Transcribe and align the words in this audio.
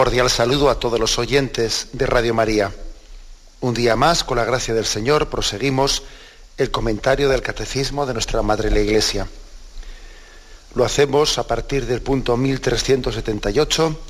Cordial 0.00 0.30
saludo 0.30 0.70
a 0.70 0.80
todos 0.80 0.98
los 0.98 1.18
oyentes 1.18 1.88
de 1.92 2.06
Radio 2.06 2.32
María. 2.32 2.72
Un 3.60 3.74
día 3.74 3.96
más, 3.96 4.24
con 4.24 4.38
la 4.38 4.46
gracia 4.46 4.72
del 4.72 4.86
Señor, 4.86 5.28
proseguimos 5.28 6.04
el 6.56 6.70
comentario 6.70 7.28
del 7.28 7.42
Catecismo 7.42 8.06
de 8.06 8.14
nuestra 8.14 8.40
Madre 8.40 8.70
la 8.70 8.80
Iglesia. 8.80 9.28
Lo 10.74 10.86
hacemos 10.86 11.36
a 11.36 11.46
partir 11.46 11.84
del 11.84 12.00
punto 12.00 12.34
1378. 12.38 14.00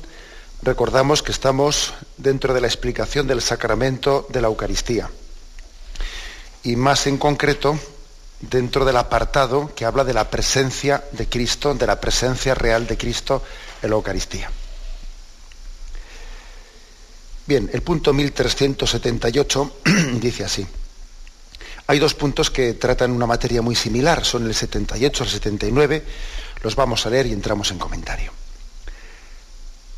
Recordamos 0.61 1.23
que 1.23 1.33
estamos 1.33 1.93
dentro 2.15 2.53
de 2.53 2.61
la 2.61 2.67
explicación 2.67 3.27
del 3.27 3.41
sacramento 3.41 4.27
de 4.29 4.39
la 4.39 4.47
Eucaristía. 4.47 5.11
Y 6.63 6.77
más 6.77 7.05
en 7.05 7.17
concreto, 7.17 7.77
dentro 8.39 8.85
del 8.85 8.95
apartado 8.95 9.75
que 9.75 9.83
habla 9.83 10.05
de 10.05 10.13
la 10.13 10.29
presencia 10.29 11.03
de 11.11 11.27
Cristo, 11.27 11.73
de 11.73 11.85
la 11.85 11.99
presencia 11.99 12.55
real 12.55 12.87
de 12.87 12.97
Cristo 12.97 13.43
en 13.81 13.89
la 13.89 13.97
Eucaristía. 13.97 14.49
Bien, 17.45 17.69
el 17.73 17.81
punto 17.81 18.13
1378 18.13 19.77
dice 20.21 20.43
así. 20.43 20.65
Hay 21.87 21.99
dos 21.99 22.13
puntos 22.13 22.49
que 22.49 22.73
tratan 22.73 23.11
una 23.11 23.25
materia 23.25 23.61
muy 23.61 23.75
similar, 23.75 24.23
son 24.23 24.45
el 24.45 24.55
78 24.55 25.23
y 25.23 25.27
el 25.27 25.31
79. 25.33 26.05
Los 26.63 26.75
vamos 26.75 27.05
a 27.05 27.09
leer 27.09 27.25
y 27.25 27.33
entramos 27.33 27.71
en 27.71 27.79
comentario. 27.79 28.31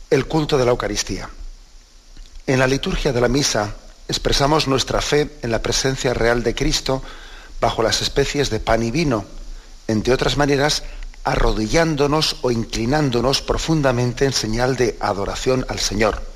El 0.09 0.25
culto 0.25 0.57
de 0.57 0.65
la 0.65 0.71
Eucaristía. 0.71 1.29
En 2.47 2.59
la 2.59 2.67
liturgia 2.67 3.13
de 3.13 3.21
la 3.21 3.27
misa 3.27 3.75
expresamos 4.07 4.67
nuestra 4.67 5.01
fe 5.01 5.37
en 5.41 5.51
la 5.51 5.61
presencia 5.61 6.13
real 6.13 6.43
de 6.43 6.55
Cristo 6.55 7.03
bajo 7.59 7.83
las 7.83 8.01
especies 8.01 8.49
de 8.49 8.59
pan 8.59 8.83
y 8.83 8.91
vino, 8.91 9.25
entre 9.87 10.13
otras 10.13 10.37
maneras, 10.37 10.83
arrodillándonos 11.23 12.37
o 12.41 12.51
inclinándonos 12.51 13.41
profundamente 13.41 14.25
en 14.25 14.33
señal 14.33 14.75
de 14.75 14.97
adoración 14.99 15.65
al 15.69 15.79
Señor. 15.79 16.32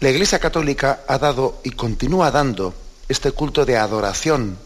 La 0.00 0.08
Iglesia 0.08 0.38
Católica 0.38 1.00
ha 1.06 1.18
dado 1.18 1.60
y 1.62 1.72
continúa 1.72 2.30
dando 2.30 2.74
este 3.06 3.32
culto 3.32 3.66
de 3.66 3.76
adoración 3.76 4.56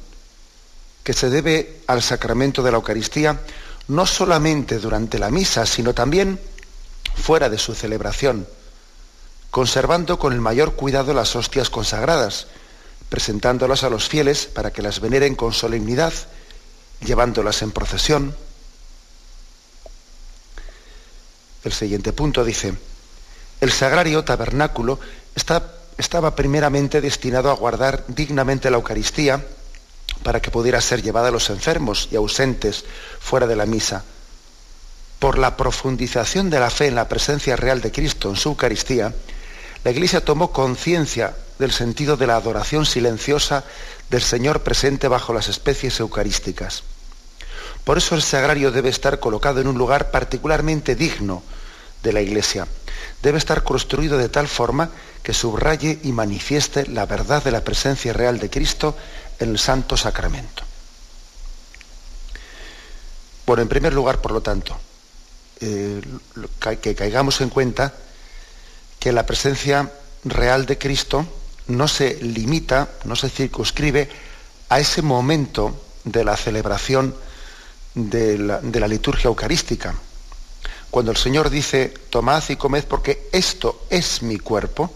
que 1.03 1.13
se 1.13 1.29
debe 1.29 1.81
al 1.89 2.03
sacramento 2.03 2.63
de 2.63 2.71
la 2.71 2.77
Eucaristía 2.77 3.41
no 3.89 4.07
solamente 4.07 4.79
durante 4.79 5.19
la 5.19 5.33
misa, 5.33 5.67
sino 5.67 5.93
también 5.93 6.39
fuera 7.17 7.51
de 7.51 7.59
su 7.59 7.75
celebración, 7.75 8.47
conservando 9.51 10.21
con 10.21 10.33
el 10.33 10.41
mayor 10.41 10.75
cuidado 10.75 11.13
las 11.15 11.35
hostias 11.35 11.69
consagradas, 11.69 12.47
presentándolas 13.09 13.83
a 13.83 13.91
los 13.91 14.09
fieles 14.09 14.47
para 14.47 14.73
que 14.73 14.83
las 14.83 15.01
veneren 15.01 15.35
con 15.35 15.53
solemnidad, 15.53 16.13
llevándolas 17.05 17.61
en 17.63 17.73
procesión. 17.73 18.37
El 21.65 21.73
siguiente 21.73 22.13
punto 22.13 22.45
dice, 22.45 22.75
el 23.61 23.73
sagrario 23.73 24.25
tabernáculo 24.25 25.01
estaba 25.35 26.37
primeramente 26.37 27.01
destinado 27.01 27.51
a 27.51 27.55
guardar 27.55 28.05
dignamente 28.09 28.71
la 28.71 28.77
Eucaristía 28.77 29.45
para 30.23 30.41
que 30.41 30.51
pudiera 30.51 30.81
ser 30.81 31.03
llevada 31.03 31.29
a 31.29 31.33
los 31.33 31.51
enfermos 31.51 32.09
y 32.11 32.17
ausentes 32.17 32.85
fuera 33.21 33.47
de 33.47 33.57
la 33.57 33.67
misa. 33.67 34.05
Por 35.19 35.39
la 35.39 35.57
profundización 35.57 36.51
de 36.51 36.61
la 36.61 36.71
fe 36.71 36.87
en 36.87 36.95
la 36.95 37.09
presencia 37.09 37.57
real 37.57 37.81
de 37.81 37.93
Cristo 37.93 38.31
en 38.31 38.37
su 38.37 38.51
Eucaristía, 38.51 39.15
la 39.85 39.91
Iglesia 39.91 40.25
tomó 40.25 40.51
conciencia 40.53 41.35
del 41.59 41.73
sentido 41.73 42.17
de 42.17 42.27
la 42.27 42.37
adoración 42.37 42.87
silenciosa 42.87 43.65
del 44.11 44.23
Señor 44.23 44.63
presente 44.63 45.09
bajo 45.09 45.33
las 45.33 45.49
especies 45.49 46.01
eucarísticas. 46.01 46.83
Por 47.85 47.99
eso 47.99 48.15
el 48.15 48.23
sagrario 48.23 48.73
debe 48.73 48.89
estar 48.89 49.21
colocado 49.21 49.61
en 49.61 49.69
un 49.69 49.77
lugar 49.77 50.11
particularmente 50.11 50.95
digno 50.97 51.43
de 52.03 52.13
la 52.13 52.23
Iglesia. 52.23 52.67
Debe 53.25 53.39
estar 53.39 53.65
construido 53.65 54.19
de 54.19 54.29
tal 54.29 54.47
forma 54.49 54.91
que 55.23 55.33
subraye 55.33 55.99
y 56.03 56.13
manifieste 56.13 56.87
la 56.89 57.07
verdad 57.07 57.43
de 57.43 57.53
la 57.53 57.65
presencia 57.65 58.13
real 58.13 58.39
de 58.39 58.51
Cristo 58.51 58.95
en 59.39 59.49
el 59.49 59.59
Santo 59.59 59.97
Sacramento. 59.97 60.63
Bueno, 63.47 63.63
en 63.63 63.69
primer 63.71 63.95
lugar, 63.95 64.21
por 64.21 64.33
lo 64.33 64.43
tanto, 64.43 64.77
eh, 65.63 66.03
que 66.83 66.95
caigamos 66.95 67.41
en 67.41 67.49
cuenta 67.49 67.95
que 68.99 69.11
la 69.11 69.25
presencia 69.25 69.91
real 70.25 70.67
de 70.67 70.77
Cristo 70.77 71.27
no 71.69 71.89
se 71.89 72.23
limita, 72.23 72.91
no 73.05 73.17
se 73.17 73.31
circunscribe 73.31 74.11
a 74.69 74.81
ese 74.81 75.01
momento 75.01 75.83
de 76.05 76.25
la 76.25 76.37
celebración 76.37 77.15
de 77.95 78.37
la, 78.37 78.61
de 78.61 78.81
la 78.81 78.89
liturgia 78.89 79.29
eucarística. 79.29 79.95
Cuando 80.95 81.11
el 81.11 81.19
Señor 81.19 81.51
dice, 81.51 81.93
tomad 82.09 82.45
y 82.51 82.55
comed 82.55 82.85
porque 82.85 83.29
esto 83.33 83.85
es 83.91 84.23
mi 84.23 84.39
cuerpo, 84.39 84.93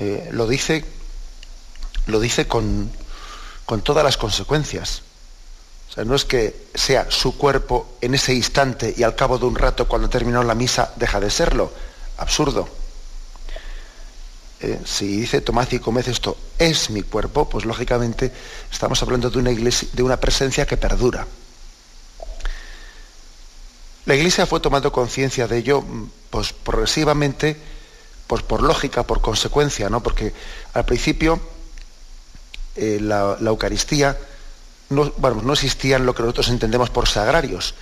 eh, 0.00 0.28
lo 0.32 0.48
dice, 0.48 0.84
lo 2.06 2.18
dice 2.18 2.48
con, 2.48 2.90
con 3.64 3.80
todas 3.82 4.02
las 4.02 4.16
consecuencias. 4.16 5.02
O 5.88 5.92
sea, 5.92 6.04
no 6.04 6.16
es 6.16 6.24
que 6.24 6.66
sea 6.74 7.12
su 7.12 7.38
cuerpo 7.38 7.96
en 8.00 8.16
ese 8.16 8.34
instante 8.34 8.92
y 8.96 9.04
al 9.04 9.14
cabo 9.14 9.38
de 9.38 9.46
un 9.46 9.54
rato, 9.54 9.86
cuando 9.86 10.08
terminó 10.08 10.42
la 10.42 10.56
misa, 10.56 10.92
deja 10.96 11.20
de 11.20 11.30
serlo. 11.30 11.70
Absurdo. 12.18 12.68
Eh, 14.58 14.80
si 14.84 15.20
dice 15.20 15.42
tomad 15.42 15.70
y 15.70 15.78
comed 15.78 16.08
esto 16.08 16.36
es 16.58 16.90
mi 16.90 17.02
cuerpo, 17.02 17.48
pues 17.48 17.64
lógicamente 17.64 18.32
estamos 18.72 19.00
hablando 19.00 19.30
de 19.30 19.38
una 19.38 19.52
iglesia, 19.52 19.88
de 19.92 20.02
una 20.02 20.16
presencia 20.16 20.66
que 20.66 20.76
perdura. 20.76 21.24
La 24.06 24.14
iglesia 24.14 24.46
fue 24.46 24.60
tomando 24.60 24.92
conciencia 24.92 25.48
de 25.48 25.58
ello, 25.58 25.84
pues 26.30 26.52
progresivamente, 26.52 27.56
pues 28.28 28.42
por 28.42 28.62
lógica, 28.62 29.02
por 29.02 29.20
consecuencia, 29.20 29.90
¿no? 29.90 30.00
Porque 30.00 30.32
al 30.74 30.84
principio 30.84 31.40
eh, 32.76 32.98
la, 33.00 33.36
la, 33.40 33.50
Eucaristía 33.50 34.16
no, 34.90 35.12
bueno, 35.16 35.42
no 35.42 35.52
existía 35.54 35.96
en 35.96 36.06
lo 36.06 36.14
que 36.14 36.22
nosotros 36.22 36.48
entendemos 36.50 36.88
por 36.88 37.08
sagrarios, 37.08 37.74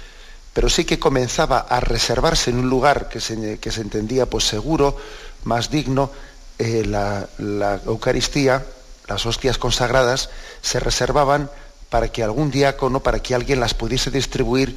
pero 0.55 0.71
sí 0.71 0.87
que 0.87 0.99
comenzaba 0.99 1.59
a 1.59 1.81
reservarse 1.81 2.51
en 2.51 2.59
un 2.59 2.71
lugar 2.71 3.11
que 3.11 3.21
se, 3.21 3.59
que 3.59 3.71
se 3.71 3.83
entendía 3.83 4.25
pues 4.25 4.45
seguro, 4.45 4.97
más 5.45 5.71
digno, 5.71 6.11
eh, 6.59 6.85
la, 6.87 7.29
la, 7.37 7.81
Eucaristía, 7.85 8.65
las 9.09 9.27
hostias 9.27 9.59
consagradas, 9.59 10.31
se 10.63 10.81
reservaban 10.81 11.51
para 11.91 12.09
que 12.09 12.23
algún 12.23 12.51
diácono, 12.51 13.01
para 13.03 13.21
que 13.21 13.35
alguien 13.35 13.61
las 13.61 13.75
pudiese 13.75 14.11
distribuir 14.11 14.75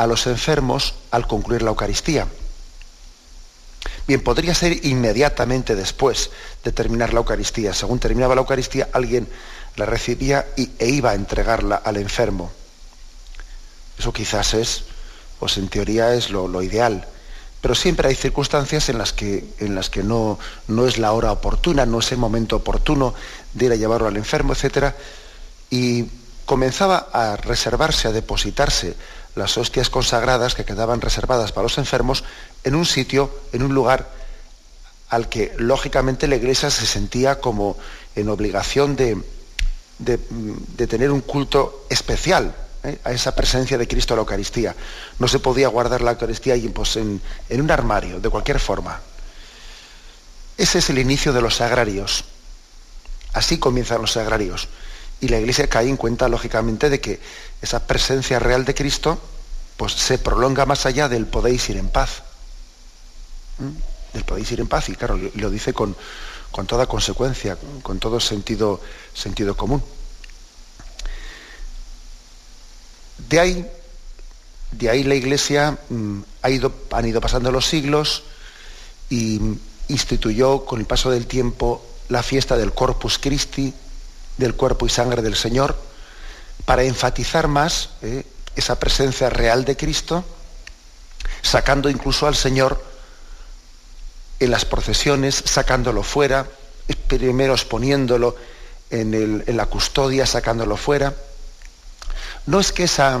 a 0.00 0.06
los 0.06 0.26
enfermos 0.26 0.94
al 1.10 1.26
concluir 1.26 1.60
la 1.60 1.68
Eucaristía. 1.68 2.26
Bien, 4.06 4.22
podría 4.22 4.54
ser 4.54 4.86
inmediatamente 4.86 5.76
después 5.76 6.30
de 6.64 6.72
terminar 6.72 7.12
la 7.12 7.18
Eucaristía. 7.18 7.74
Según 7.74 7.98
terminaba 7.98 8.34
la 8.34 8.40
Eucaristía, 8.40 8.88
alguien 8.94 9.28
la 9.76 9.84
recibía 9.84 10.46
y, 10.56 10.70
e 10.78 10.88
iba 10.88 11.10
a 11.10 11.14
entregarla 11.14 11.76
al 11.76 11.98
enfermo. 11.98 12.50
Eso 13.98 14.10
quizás 14.10 14.54
es, 14.54 14.84
pues 15.38 15.58
en 15.58 15.68
teoría 15.68 16.14
es 16.14 16.30
lo, 16.30 16.62
ideal. 16.62 17.06
Pero 17.60 17.74
siempre 17.74 18.08
hay 18.08 18.14
circunstancias 18.14 18.88
en 18.88 18.96
las 18.96 19.12
que, 19.12 19.44
en 19.58 19.74
las 19.74 19.90
que 19.90 20.02
no, 20.02 20.38
no, 20.66 20.86
es 20.86 20.96
la 20.96 21.12
hora 21.12 21.30
oportuna, 21.30 21.84
no 21.84 21.98
es 21.98 22.10
el 22.10 22.16
momento 22.16 22.56
oportuno 22.56 23.12
de 23.52 23.66
ir 23.66 23.72
a 23.72 23.76
llevarlo 23.76 24.08
al 24.08 24.16
enfermo, 24.16 24.54
etc. 24.54 24.94
Y 25.68 26.06
comenzaba 26.46 27.10
a 27.12 27.36
reservarse, 27.36 28.08
a 28.08 28.12
depositarse 28.12 28.96
las 29.34 29.56
hostias 29.58 29.90
consagradas 29.90 30.54
que 30.54 30.64
quedaban 30.64 31.00
reservadas 31.00 31.52
para 31.52 31.64
los 31.64 31.78
enfermos 31.78 32.24
en 32.64 32.74
un 32.74 32.86
sitio, 32.86 33.30
en 33.52 33.62
un 33.62 33.74
lugar 33.74 34.08
al 35.10 35.28
que 35.28 35.52
lógicamente 35.58 36.28
la 36.28 36.36
iglesia 36.36 36.70
se 36.70 36.86
sentía 36.86 37.40
como 37.40 37.76
en 38.14 38.28
obligación 38.28 38.96
de, 38.96 39.18
tener 40.86 41.10
un 41.10 41.20
culto 41.20 41.86
especial 41.90 42.54
¿eh? 42.84 42.98
a 43.04 43.12
esa 43.12 43.34
presencia 43.34 43.76
de 43.76 43.88
Cristo 43.88 44.14
en 44.14 44.18
la 44.18 44.22
Eucaristía. 44.22 44.74
No 45.18 45.26
se 45.26 45.40
podía 45.40 45.68
guardar 45.68 46.00
la 46.00 46.12
Eucaristía 46.12 46.54
pues, 46.72 46.96
en, 46.96 47.20
en 47.48 47.60
un 47.60 47.70
armario, 47.70 48.20
de 48.20 48.30
cualquier 48.30 48.60
forma. 48.60 49.00
Ese 50.56 50.78
es 50.78 50.90
el 50.90 50.98
inicio 50.98 51.32
de 51.32 51.42
los 51.42 51.56
sagrarios. 51.56 52.24
Así 53.32 53.58
comienzan 53.58 54.00
los 54.00 54.12
sagrarios. 54.12 54.68
Y 55.20 55.28
la 55.28 55.38
Iglesia 55.38 55.68
cae 55.68 55.88
en 55.88 55.96
cuenta, 55.96 56.28
lógicamente, 56.28 56.88
de 56.88 57.00
que 57.00 57.20
esa 57.60 57.86
presencia 57.86 58.38
real 58.38 58.64
de 58.64 58.74
Cristo 58.74 59.20
pues, 59.76 59.92
se 59.92 60.18
prolonga 60.18 60.66
más 60.66 60.86
allá 60.86 61.08
del 61.08 61.26
podéis 61.26 61.68
ir 61.68 61.76
en 61.76 61.88
paz. 61.88 62.22
¿Mm? 63.58 64.14
Del 64.14 64.24
podéis 64.24 64.50
ir 64.52 64.60
en 64.60 64.66
paz, 64.66 64.88
y 64.88 64.94
claro, 64.94 65.18
lo 65.34 65.50
dice 65.50 65.72
con, 65.72 65.96
con 66.50 66.66
toda 66.66 66.86
consecuencia, 66.86 67.56
con 67.82 67.98
todo 67.98 68.18
sentido, 68.18 68.80
sentido 69.14 69.56
común. 69.56 69.82
De 73.28 73.38
ahí, 73.38 73.66
de 74.72 74.90
ahí 74.90 75.04
la 75.04 75.14
Iglesia 75.14 75.78
mm, 75.88 76.20
ha 76.42 76.50
ido, 76.50 76.72
han 76.90 77.06
ido 77.06 77.20
pasando 77.20 77.52
los 77.52 77.66
siglos 77.66 78.24
y 79.08 79.40
instituyó 79.88 80.64
con 80.64 80.80
el 80.80 80.86
paso 80.86 81.10
del 81.10 81.26
tiempo 81.26 81.84
la 82.08 82.22
fiesta 82.22 82.56
del 82.56 82.72
Corpus 82.72 83.18
Christi, 83.18 83.72
del 84.40 84.54
cuerpo 84.56 84.86
y 84.86 84.88
sangre 84.90 85.22
del 85.22 85.36
Señor, 85.36 85.76
para 86.64 86.82
enfatizar 86.82 87.46
más 87.46 87.90
eh, 88.02 88.24
esa 88.56 88.78
presencia 88.78 89.30
real 89.30 89.64
de 89.64 89.76
Cristo, 89.76 90.24
sacando 91.42 91.88
incluso 91.88 92.26
al 92.26 92.34
Señor 92.34 92.82
en 94.40 94.50
las 94.50 94.64
procesiones, 94.64 95.42
sacándolo 95.44 96.02
fuera, 96.02 96.46
primero 97.06 97.52
exponiéndolo 97.52 98.36
en, 98.90 99.44
la 99.56 99.66
custodia, 99.66 100.26
sacándolo 100.26 100.76
fuera. 100.76 101.14
No 102.46 102.58
es 102.58 102.72
que 102.72 102.84
esa, 102.84 103.18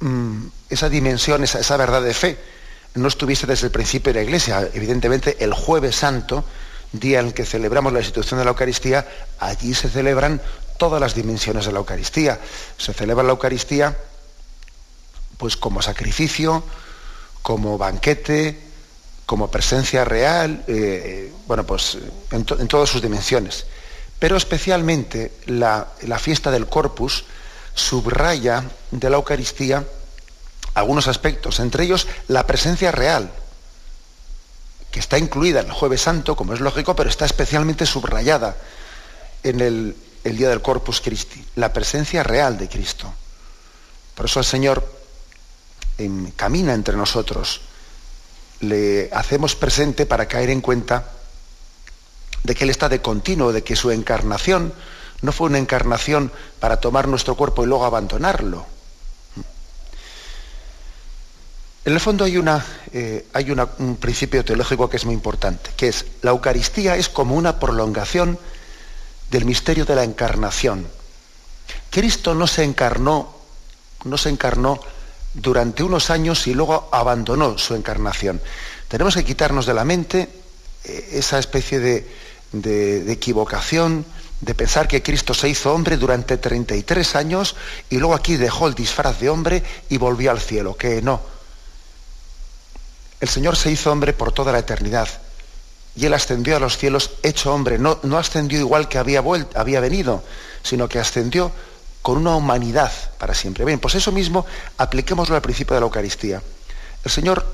mm, 0.00 0.46
esa 0.70 0.88
dimensión, 0.88 1.44
esa, 1.44 1.58
esa 1.58 1.76
verdad 1.76 2.02
de 2.02 2.14
fe, 2.14 2.38
no 2.94 3.08
estuviese 3.08 3.46
desde 3.46 3.66
el 3.66 3.72
principio 3.72 4.12
de 4.12 4.20
la 4.20 4.24
Iglesia. 4.24 4.68
Evidentemente, 4.72 5.36
el 5.40 5.52
jueves 5.52 5.96
santo, 5.96 6.44
día 6.92 7.20
en 7.20 7.32
que 7.32 7.44
celebramos 7.44 7.92
la 7.92 8.00
institución 8.00 8.38
de 8.38 8.44
la 8.44 8.50
Eucaristía, 8.50 9.06
allí 9.38 9.74
se 9.74 9.88
celebran 9.88 10.40
todas 10.78 11.00
las 11.00 11.14
dimensiones 11.14 11.66
de 11.66 11.72
la 11.72 11.78
Eucaristía. 11.78 12.40
Se 12.76 12.92
celebra 12.92 13.24
la 13.24 13.30
Eucaristía 13.30 13.96
pues 15.36 15.56
como 15.56 15.80
sacrificio, 15.80 16.62
como 17.42 17.78
banquete, 17.78 18.58
como 19.24 19.50
presencia 19.50 20.04
real, 20.04 20.64
eh, 20.66 21.32
bueno, 21.46 21.64
pues 21.64 21.96
en, 22.30 22.44
todas 22.44 22.90
sus 22.90 23.00
dimensiones. 23.00 23.66
Pero 24.18 24.36
especialmente 24.36 25.32
la 25.46 25.86
fiesta 26.18 26.50
del 26.50 26.66
Corpus 26.66 27.24
subraya 27.74 28.64
de 28.90 29.08
la 29.08 29.16
Eucaristía 29.16 29.84
algunos 30.74 31.08
aspectos, 31.08 31.60
entre 31.60 31.84
ellos 31.84 32.06
la 32.28 32.46
presencia 32.46 32.92
real, 32.92 33.30
que 34.90 35.00
está 35.00 35.18
incluida 35.18 35.60
en 35.60 35.66
el 35.66 35.72
jueves 35.72 36.02
santo, 36.02 36.36
como 36.36 36.54
es 36.54 36.60
lógico, 36.60 36.96
pero 36.96 37.08
está 37.08 37.24
especialmente 37.24 37.86
subrayada 37.86 38.56
en 39.42 39.60
el, 39.60 39.96
día 40.24 40.48
del 40.48 40.62
Corpus 40.62 41.00
Christi, 41.00 41.44
la 41.56 41.72
presencia 41.72 42.22
real 42.22 42.58
de 42.58 42.68
Cristo. 42.68 43.12
Por 44.14 44.26
eso 44.26 44.40
el 44.40 44.44
Señor 44.44 45.00
camina 46.36 46.74
entre 46.74 46.96
nosotros, 46.96 47.60
le 48.60 49.10
hacemos 49.12 49.54
presente 49.54 50.06
para 50.06 50.26
caer 50.26 50.50
en 50.50 50.60
cuenta 50.60 51.12
de 52.42 52.54
que 52.54 52.64
Él 52.64 52.70
está 52.70 52.88
de 52.88 53.00
continuo, 53.00 53.52
de 53.52 53.62
que 53.62 53.76
su 53.76 53.90
encarnación 53.90 54.72
no 55.22 55.32
fue 55.32 55.48
una 55.48 55.58
encarnación 55.58 56.32
para 56.58 56.78
tomar 56.78 57.06
nuestro 57.06 57.34
cuerpo 57.36 57.62
y 57.62 57.66
luego 57.66 57.84
abandonarlo, 57.84 58.66
En 61.82 61.94
el 61.94 62.00
fondo 62.00 62.24
hay, 62.24 62.36
eh, 62.92 63.24
un 63.78 63.96
principio 63.96 64.44
teológico 64.44 64.90
que 64.90 64.98
es 64.98 65.06
muy 65.06 65.14
importante, 65.14 65.70
que 65.76 65.88
es 65.88 66.04
la 66.20 66.32
Eucaristía 66.32 66.96
es 66.96 67.08
como 67.08 67.34
una 67.34 67.58
prolongación 67.58 68.38
del 69.30 69.46
misterio 69.46 69.86
de 69.86 69.94
la 69.94 70.04
encarnación. 70.04 70.86
Cristo 71.88 72.34
no 72.34 72.46
se 72.46 72.64
encarnó, 72.64 73.34
no 74.04 74.18
se 74.18 74.28
encarnó 74.28 74.78
durante 75.32 75.82
unos 75.82 76.10
años 76.10 76.46
y 76.46 76.54
luego 76.54 76.90
abandonó 76.92 77.56
su 77.56 77.74
encarnación. 77.74 78.42
Tenemos 78.88 79.14
que 79.14 79.24
quitarnos 79.24 79.64
de 79.64 79.74
la 79.74 79.84
mente 79.84 80.28
eh, 80.84 81.08
esa 81.12 81.38
especie 81.38 81.78
de, 81.78 82.06
de, 82.52 83.10
equivocación, 83.10 84.04
de 84.42 84.54
pensar 84.54 84.86
que 84.86 85.02
Cristo 85.02 85.32
se 85.32 85.48
hizo 85.48 85.72
hombre 85.72 85.96
durante 85.96 86.36
33 86.36 87.16
años 87.16 87.56
y 87.88 87.96
luego 87.96 88.14
aquí 88.14 88.36
dejó 88.36 88.68
el 88.68 88.74
disfraz 88.74 89.18
de 89.18 89.30
hombre 89.30 89.62
y 89.88 89.96
volvió 89.96 90.30
al 90.30 90.40
cielo, 90.40 90.76
que 90.76 91.00
no 91.00 91.39
el 93.20 93.28
Señor 93.28 93.56
se 93.56 93.70
hizo 93.70 93.92
hombre 93.92 94.12
por 94.12 94.32
toda 94.32 94.52
la 94.52 94.58
eternidad 94.58 95.08
y 95.94 96.06
Él 96.06 96.14
ascendió 96.14 96.56
a 96.56 96.60
los 96.60 96.78
cielos 96.78 97.10
hecho 97.22 97.52
hombre. 97.52 97.78
No, 97.78 97.98
no 98.02 98.16
ascendió 98.16 98.58
igual 98.58 98.88
que 98.88 98.98
había, 98.98 99.22
había 99.54 99.80
venido, 99.80 100.22
sino 100.62 100.88
que 100.88 100.98
ascendió 100.98 101.52
con 102.00 102.16
una 102.16 102.36
humanidad 102.36 102.92
para 103.18 103.34
siempre. 103.34 103.64
Bien, 103.64 103.78
pues 103.78 103.94
eso 103.94 104.10
mismo 104.10 104.46
apliquémoslo 104.78 105.34
al 105.36 105.42
principio 105.42 105.74
de 105.74 105.80
la 105.80 105.86
Eucaristía. 105.86 106.42
El 107.04 107.10
Señor 107.10 107.44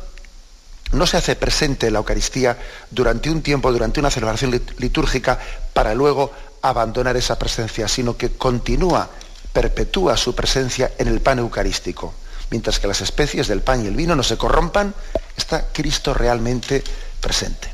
no 0.92 1.06
se 1.06 1.16
hace 1.16 1.34
presente 1.34 1.88
en 1.88 1.94
la 1.94 1.98
Eucaristía 1.98 2.56
durante 2.90 3.28
un 3.28 3.42
tiempo, 3.42 3.72
durante 3.72 3.98
una 3.98 4.10
celebración 4.10 4.60
litúrgica, 4.78 5.40
para 5.72 5.94
luego 5.94 6.32
abandonar 6.62 7.16
esa 7.16 7.38
presencia, 7.38 7.88
sino 7.88 8.16
que 8.16 8.30
continúa, 8.30 9.08
perpetúa 9.52 10.16
su 10.16 10.34
presencia 10.34 10.92
en 10.98 11.08
el 11.08 11.20
pan 11.20 11.40
eucarístico 11.40 12.14
mientras 12.50 12.78
que 12.78 12.86
las 12.86 13.00
especies 13.00 13.48
del 13.48 13.62
pan 13.62 13.84
y 13.84 13.88
el 13.88 13.96
vino 13.96 14.14
no 14.14 14.22
se 14.22 14.36
corrompan, 14.36 14.94
está 15.36 15.68
Cristo 15.72 16.14
realmente 16.14 16.82
presente. 17.20 17.72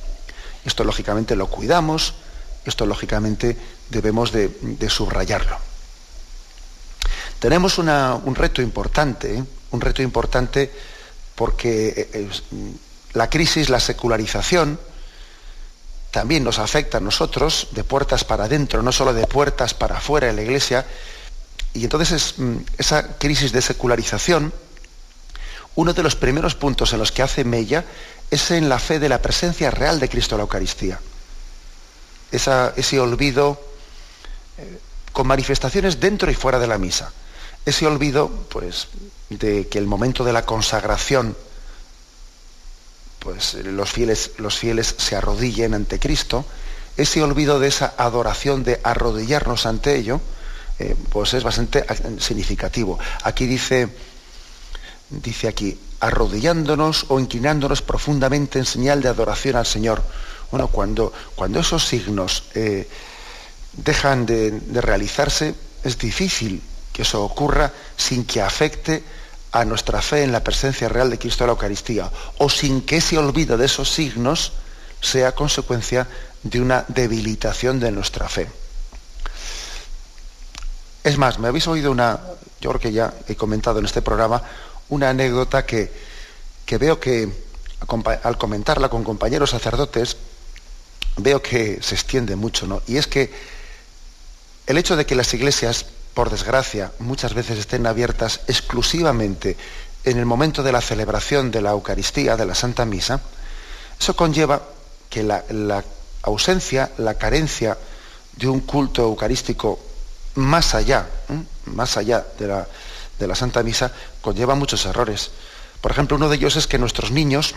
Esto 0.64 0.84
lógicamente 0.84 1.36
lo 1.36 1.48
cuidamos, 1.48 2.14
esto 2.64 2.86
lógicamente 2.86 3.56
debemos 3.90 4.32
de, 4.32 4.50
subrayarlo. 4.88 5.58
Tenemos 7.38 7.78
un 7.78 8.34
reto 8.34 8.62
importante, 8.62 9.36
¿eh? 9.36 9.44
un 9.72 9.80
reto 9.80 10.02
importante 10.02 10.70
porque 11.34 11.88
eh, 11.88 12.10
eh, 12.12 12.28
la 13.14 13.28
crisis, 13.28 13.68
la 13.68 13.80
secularización, 13.80 14.78
también 16.12 16.44
nos 16.44 16.58
afecta 16.58 16.98
a 16.98 17.00
nosotros 17.00 17.68
de 17.72 17.84
puertas 17.84 18.22
para 18.22 18.44
adentro, 18.44 18.82
no 18.82 18.92
solo 18.92 19.12
de 19.14 19.26
puertas 19.26 19.74
para 19.74 19.96
afuera 19.96 20.28
de 20.28 20.34
la 20.34 20.42
iglesia, 20.42 20.86
y 21.74 21.84
entonces 21.84 22.34
mm, 22.36 22.56
esa 22.78 23.16
crisis 23.18 23.50
de 23.50 23.62
secularización, 23.62 24.52
uno 25.74 25.92
de 25.92 26.02
los 26.02 26.16
primeros 26.16 26.54
puntos 26.54 26.92
en 26.92 26.98
los 26.98 27.12
que 27.12 27.22
hace 27.22 27.44
Mella 27.44 27.84
es 28.30 28.50
en 28.50 28.68
la 28.68 28.78
fe 28.78 28.98
de 28.98 29.08
la 29.08 29.20
presencia 29.20 29.70
real 29.70 30.00
de 30.00 30.08
Cristo 30.08 30.34
en 30.34 30.38
la 30.38 30.42
Eucaristía. 30.42 31.00
ese 32.30 33.00
olvido 33.00 33.60
eh, 34.58 34.78
con 35.12 35.26
manifestaciones 35.26 36.00
dentro 36.00 36.30
y 36.30 36.34
fuera 36.34 36.58
de 36.58 36.66
la 36.66 36.78
misa. 36.78 37.12
Ese 37.64 37.86
olvido, 37.86 38.28
pues, 38.48 38.88
de 39.28 39.68
que 39.68 39.78
el 39.78 39.86
momento 39.86 40.24
de 40.24 40.32
la 40.32 40.44
consagración, 40.44 41.36
pues 43.18 43.54
los 43.54 43.90
fieles, 43.90 44.32
los 44.38 44.58
fieles 44.58 44.94
se 44.98 45.14
arrodillen 45.14 45.74
ante 45.74 46.00
Cristo, 46.00 46.44
ese 46.96 47.22
olvido 47.22 47.60
de 47.60 47.68
esa 47.68 47.94
adoración 47.96 48.64
de 48.64 48.80
arrodillarnos 48.82 49.66
ante 49.66 49.96
ello, 49.96 50.20
eh, 50.78 50.96
pues 51.10 51.34
es 51.34 51.44
bastante 51.44 51.84
significativo. 52.18 52.98
Aquí 53.22 53.46
dice, 53.46 53.88
dice 55.12 55.48
aquí, 55.48 55.78
arrodillándonos 56.00 57.06
o 57.08 57.20
inclinándonos 57.20 57.82
profundamente 57.82 58.58
en 58.58 58.64
señal 58.64 59.02
de 59.02 59.08
adoración 59.08 59.56
al 59.56 59.66
Señor. 59.66 60.02
Bueno, 60.50 60.68
cuando, 60.68 61.12
cuando 61.34 61.60
esos 61.60 61.86
signos 61.86 62.44
eh, 62.54 62.88
dejan 63.72 64.26
de, 64.26 64.50
de 64.50 64.80
realizarse, 64.80 65.54
es 65.84 65.98
difícil 65.98 66.62
que 66.92 67.02
eso 67.02 67.22
ocurra 67.22 67.72
sin 67.96 68.24
que 68.24 68.42
afecte 68.42 69.02
a 69.52 69.64
nuestra 69.64 70.00
fe 70.00 70.22
en 70.22 70.32
la 70.32 70.42
presencia 70.42 70.88
real 70.88 71.10
de 71.10 71.18
Cristo 71.18 71.44
en 71.44 71.48
la 71.48 71.52
Eucaristía, 71.52 72.10
o 72.38 72.48
sin 72.48 72.82
que 72.82 72.96
ese 72.96 73.18
olvido 73.18 73.56
de 73.56 73.66
esos 73.66 73.90
signos 73.90 74.52
sea 75.00 75.34
consecuencia 75.34 76.08
de 76.42 76.60
una 76.60 76.84
debilitación 76.88 77.78
de 77.78 77.92
nuestra 77.92 78.28
fe. 78.28 78.48
Es 81.04 81.18
más, 81.18 81.38
me 81.38 81.48
habéis 81.48 81.66
oído 81.66 81.90
una, 81.90 82.20
yo 82.60 82.70
creo 82.70 82.80
que 82.80 82.92
ya 82.92 83.12
he 83.28 83.34
comentado 83.34 83.78
en 83.80 83.84
este 83.84 84.02
programa, 84.02 84.42
una 84.88 85.10
anécdota 85.10 85.64
que, 85.66 85.90
veo 86.78 86.98
que 86.98 87.30
al 88.22 88.38
comentarla 88.38 88.88
con 88.88 89.04
compañeros 89.04 89.50
sacerdotes, 89.50 90.16
veo 91.16 91.42
que 91.42 91.82
se 91.82 91.94
extiende 91.94 92.36
mucho, 92.36 92.66
¿no? 92.66 92.82
Y 92.86 92.96
es 92.96 93.06
que 93.06 93.32
el 94.66 94.78
hecho 94.78 94.96
de 94.96 95.04
que 95.04 95.14
las 95.14 95.32
iglesias, 95.34 95.84
por 96.14 96.30
desgracia, 96.30 96.92
muchas 96.98 97.34
veces 97.34 97.58
estén 97.58 97.86
abiertas 97.86 98.40
exclusivamente 98.46 99.56
en 100.04 100.18
el 100.18 100.26
momento 100.26 100.62
de 100.62 100.72
la 100.72 100.80
celebración 100.80 101.50
de 101.50 101.62
la 101.62 101.70
Eucaristía, 101.70 102.36
de 102.36 102.46
la 102.46 102.54
Santa 102.54 102.84
Misa, 102.84 103.20
eso 103.98 104.16
conlleva 104.16 104.62
que 105.10 105.22
la, 105.22 105.44
la 105.50 105.84
ausencia, 106.22 106.90
la 106.98 107.14
carencia 107.14 107.76
de 108.36 108.48
un 108.48 108.60
culto 108.60 109.02
eucarístico 109.02 109.78
más 110.34 110.74
allá, 110.74 111.08
más 111.66 111.96
allá 111.96 112.24
de 112.38 112.48
la, 112.48 112.66
de 113.22 113.28
la 113.28 113.34
Santa 113.34 113.62
Misa, 113.62 113.92
conlleva 114.20 114.54
muchos 114.54 114.84
errores. 114.84 115.30
Por 115.80 115.92
ejemplo, 115.92 116.16
uno 116.16 116.28
de 116.28 116.36
ellos 116.36 116.56
es 116.56 116.66
que 116.66 116.78
nuestros 116.78 117.10
niños 117.10 117.54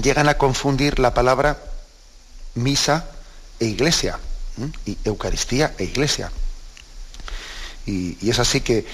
llegan 0.00 0.28
a 0.28 0.38
confundir 0.38 0.98
la 0.98 1.12
palabra 1.12 1.58
misa 2.54 3.10
e 3.58 3.66
iglesia, 3.66 4.18
y 4.86 4.96
Eucaristía 5.04 5.74
e 5.78 5.84
iglesia. 5.84 6.32
Y, 7.86 8.28
es 8.28 8.38
así 8.38 8.60
que, 8.60 8.86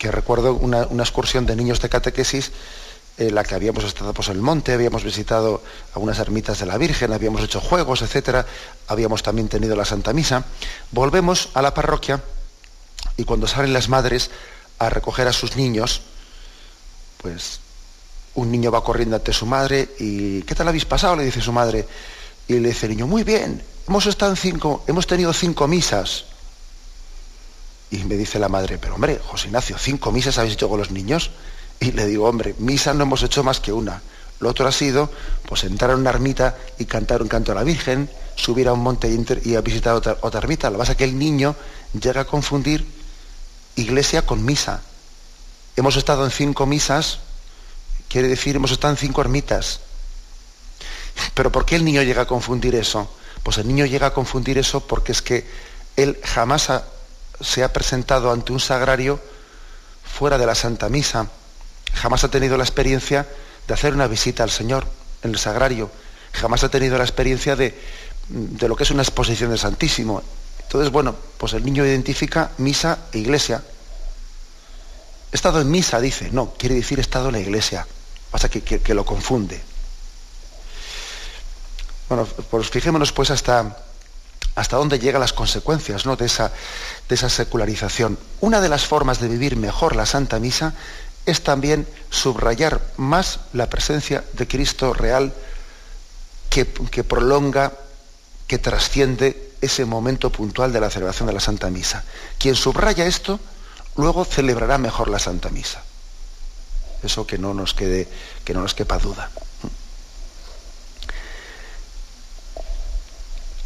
recuerdo 0.00 0.54
una, 0.54 0.82
excursión 1.02 1.46
de 1.46 1.56
niños 1.56 1.80
de 1.80 1.88
catequesis 1.88 2.52
en 3.16 3.34
la 3.34 3.44
que 3.44 3.54
habíamos 3.54 3.84
estado 3.84 4.12
pues, 4.12 4.28
en 4.28 4.36
el 4.36 4.42
monte, 4.42 4.72
habíamos 4.72 5.04
visitado 5.04 5.62
algunas 5.94 6.18
ermitas 6.18 6.58
de 6.58 6.66
la 6.66 6.78
Virgen, 6.78 7.12
habíamos 7.12 7.42
hecho 7.42 7.60
juegos, 7.60 8.02
etcétera, 8.02 8.46
habíamos 8.88 9.22
también 9.22 9.48
tenido 9.48 9.76
la 9.76 9.84
Santa 9.84 10.12
Misa. 10.12 10.44
Volvemos 10.90 11.50
a 11.54 11.62
la 11.62 11.74
parroquia 11.74 12.22
y 13.16 13.24
cuando 13.24 13.46
salen 13.46 13.72
las 13.72 13.88
madres 13.88 14.30
a 14.86 14.90
recoger 14.90 15.26
a 15.28 15.32
sus 15.32 15.56
niños, 15.56 16.02
pues 17.18 17.60
un 18.34 18.50
niño 18.50 18.70
va 18.70 18.82
corriendo 18.82 19.16
ante 19.16 19.32
su 19.32 19.46
madre 19.46 19.88
y 19.98 20.42
¿qué 20.42 20.54
tal 20.54 20.68
habéis 20.68 20.84
pasado? 20.84 21.16
le 21.16 21.24
dice 21.24 21.40
su 21.40 21.52
madre. 21.52 21.86
Y 22.46 22.54
le 22.58 22.68
dice 22.68 22.86
el 22.86 22.92
niño, 22.92 23.06
muy 23.06 23.24
bien, 23.24 23.62
hemos 23.88 24.06
estado 24.06 24.32
en 24.32 24.36
cinco, 24.36 24.84
hemos 24.86 25.06
tenido 25.06 25.32
cinco 25.32 25.66
misas. 25.66 26.26
Y 27.90 27.98
me 28.04 28.16
dice 28.16 28.38
la 28.38 28.48
madre, 28.48 28.76
pero 28.78 28.96
hombre, 28.96 29.20
José 29.24 29.46
Ignacio, 29.46 29.78
¿cinco 29.78 30.12
misas 30.12 30.36
habéis 30.38 30.54
hecho 30.54 30.68
con 30.68 30.78
los 30.78 30.90
niños? 30.90 31.30
Y 31.80 31.92
le 31.92 32.06
digo, 32.06 32.28
hombre, 32.28 32.54
misa 32.58 32.92
no 32.92 33.04
hemos 33.04 33.22
hecho 33.22 33.42
más 33.44 33.60
que 33.60 33.72
una. 33.72 34.02
Lo 34.40 34.50
otro 34.50 34.66
ha 34.66 34.72
sido, 34.72 35.10
pues 35.48 35.64
entrar 35.64 35.92
a 35.92 35.96
una 35.96 36.10
ermita 36.10 36.56
y 36.78 36.84
cantar 36.86 37.22
un 37.22 37.28
canto 37.28 37.52
a 37.52 37.54
la 37.54 37.62
Virgen, 37.62 38.10
subir 38.34 38.68
a 38.68 38.72
un 38.72 38.80
monte 38.80 39.08
y, 39.44 39.54
a 39.54 39.60
visitar 39.60 39.94
otra, 39.94 40.18
otra 40.20 40.40
ermita. 40.40 40.68
Lo 40.68 40.76
que 40.76 40.80
pasa 40.80 40.92
es 40.92 40.98
que 40.98 41.04
el 41.04 41.18
niño 41.18 41.54
llega 41.98 42.22
a 42.22 42.24
confundir 42.24 42.84
iglesia 43.76 44.26
con 44.26 44.44
misa. 44.44 44.82
Hemos 45.76 45.96
estado 45.96 46.24
en 46.24 46.30
cinco 46.30 46.66
misas, 46.66 47.18
quiere 48.08 48.28
decir, 48.28 48.56
hemos 48.56 48.70
estado 48.70 48.92
en 48.92 48.98
cinco 48.98 49.20
ermitas. 49.20 49.80
Pero 51.34 51.50
¿por 51.50 51.64
qué 51.64 51.76
el 51.76 51.84
niño 51.84 52.02
llega 52.02 52.22
a 52.22 52.26
confundir 52.26 52.74
eso? 52.74 53.10
Pues 53.42 53.58
el 53.58 53.68
niño 53.68 53.86
llega 53.86 54.08
a 54.08 54.14
confundir 54.14 54.58
eso 54.58 54.80
porque 54.86 55.12
es 55.12 55.22
que 55.22 55.46
él 55.96 56.18
jamás 56.24 56.70
se 57.40 57.64
ha 57.64 57.72
presentado 57.72 58.32
ante 58.32 58.52
un 58.52 58.60
sagrario 58.60 59.20
fuera 60.02 60.38
de 60.38 60.46
la 60.46 60.54
Santa 60.54 60.88
Misa. 60.88 61.28
Jamás 61.94 62.24
ha 62.24 62.30
tenido 62.30 62.56
la 62.56 62.64
experiencia 62.64 63.28
de 63.66 63.74
hacer 63.74 63.94
una 63.94 64.06
visita 64.06 64.42
al 64.42 64.50
Señor 64.50 64.86
en 65.22 65.30
el 65.30 65.38
sagrario. 65.38 65.90
Jamás 66.32 66.64
ha 66.64 66.68
tenido 66.68 66.98
la 66.98 67.04
experiencia 67.04 67.56
de, 67.56 67.78
de 68.28 68.68
lo 68.68 68.76
que 68.76 68.84
es 68.84 68.90
una 68.90 69.02
exposición 69.02 69.50
del 69.50 69.58
Santísimo. 69.58 70.22
Entonces, 70.64 70.90
bueno, 70.90 71.14
pues 71.38 71.52
el 71.52 71.64
niño 71.64 71.84
identifica 71.84 72.50
misa 72.58 72.98
e 73.12 73.18
iglesia. 73.18 73.62
He 75.32 75.36
estado 75.36 75.60
en 75.60 75.70
misa, 75.70 76.00
dice. 76.00 76.30
No, 76.32 76.54
quiere 76.58 76.74
decir 76.74 76.98
he 76.98 77.02
estado 77.02 77.28
en 77.28 77.34
la 77.34 77.40
iglesia. 77.40 77.86
Pasa 78.30 78.48
que, 78.48 78.62
que, 78.62 78.94
lo 78.94 79.04
confunde. 79.04 79.60
Bueno, 82.08 82.26
pues 82.50 82.68
fijémonos 82.70 83.12
pues 83.12 83.30
hasta, 83.30 83.76
hasta 84.54 84.76
dónde 84.76 84.98
llegan 84.98 85.20
las 85.20 85.32
consecuencias 85.32 86.06
¿no? 86.06 86.16
de, 86.16 86.26
esa, 86.26 86.52
de 87.08 87.14
esa 87.14 87.28
secularización. 87.28 88.18
Una 88.40 88.60
de 88.60 88.68
las 88.68 88.86
formas 88.86 89.20
de 89.20 89.28
vivir 89.28 89.56
mejor 89.56 89.96
la 89.96 90.06
Santa 90.06 90.38
Misa 90.40 90.74
es 91.26 91.42
también 91.42 91.86
subrayar 92.10 92.80
más 92.96 93.40
la 93.52 93.68
presencia 93.70 94.24
de 94.32 94.46
Cristo 94.46 94.92
real 94.92 95.32
que, 96.50 96.66
que 96.66 97.04
prolonga, 97.04 97.72
que 98.46 98.58
trasciende 98.58 99.53
ese 99.64 99.84
momento 99.84 100.30
puntual 100.30 100.72
de 100.72 100.80
la 100.80 100.90
celebración 100.90 101.26
de 101.26 101.32
la 101.32 101.40
Santa 101.40 101.70
Misa. 101.70 102.04
Quien 102.38 102.54
subraya 102.54 103.06
esto, 103.06 103.40
luego 103.96 104.24
celebrará 104.24 104.78
mejor 104.78 105.08
la 105.08 105.18
Santa 105.18 105.50
Misa. 105.50 105.82
Eso 107.02 107.26
que 107.26 107.38
no 107.38 107.54
nos 107.54 107.74
quede, 107.74 108.08
que 108.44 108.54
no 108.54 108.62
nos 108.62 108.74
quepa 108.74 108.98
duda. 108.98 109.30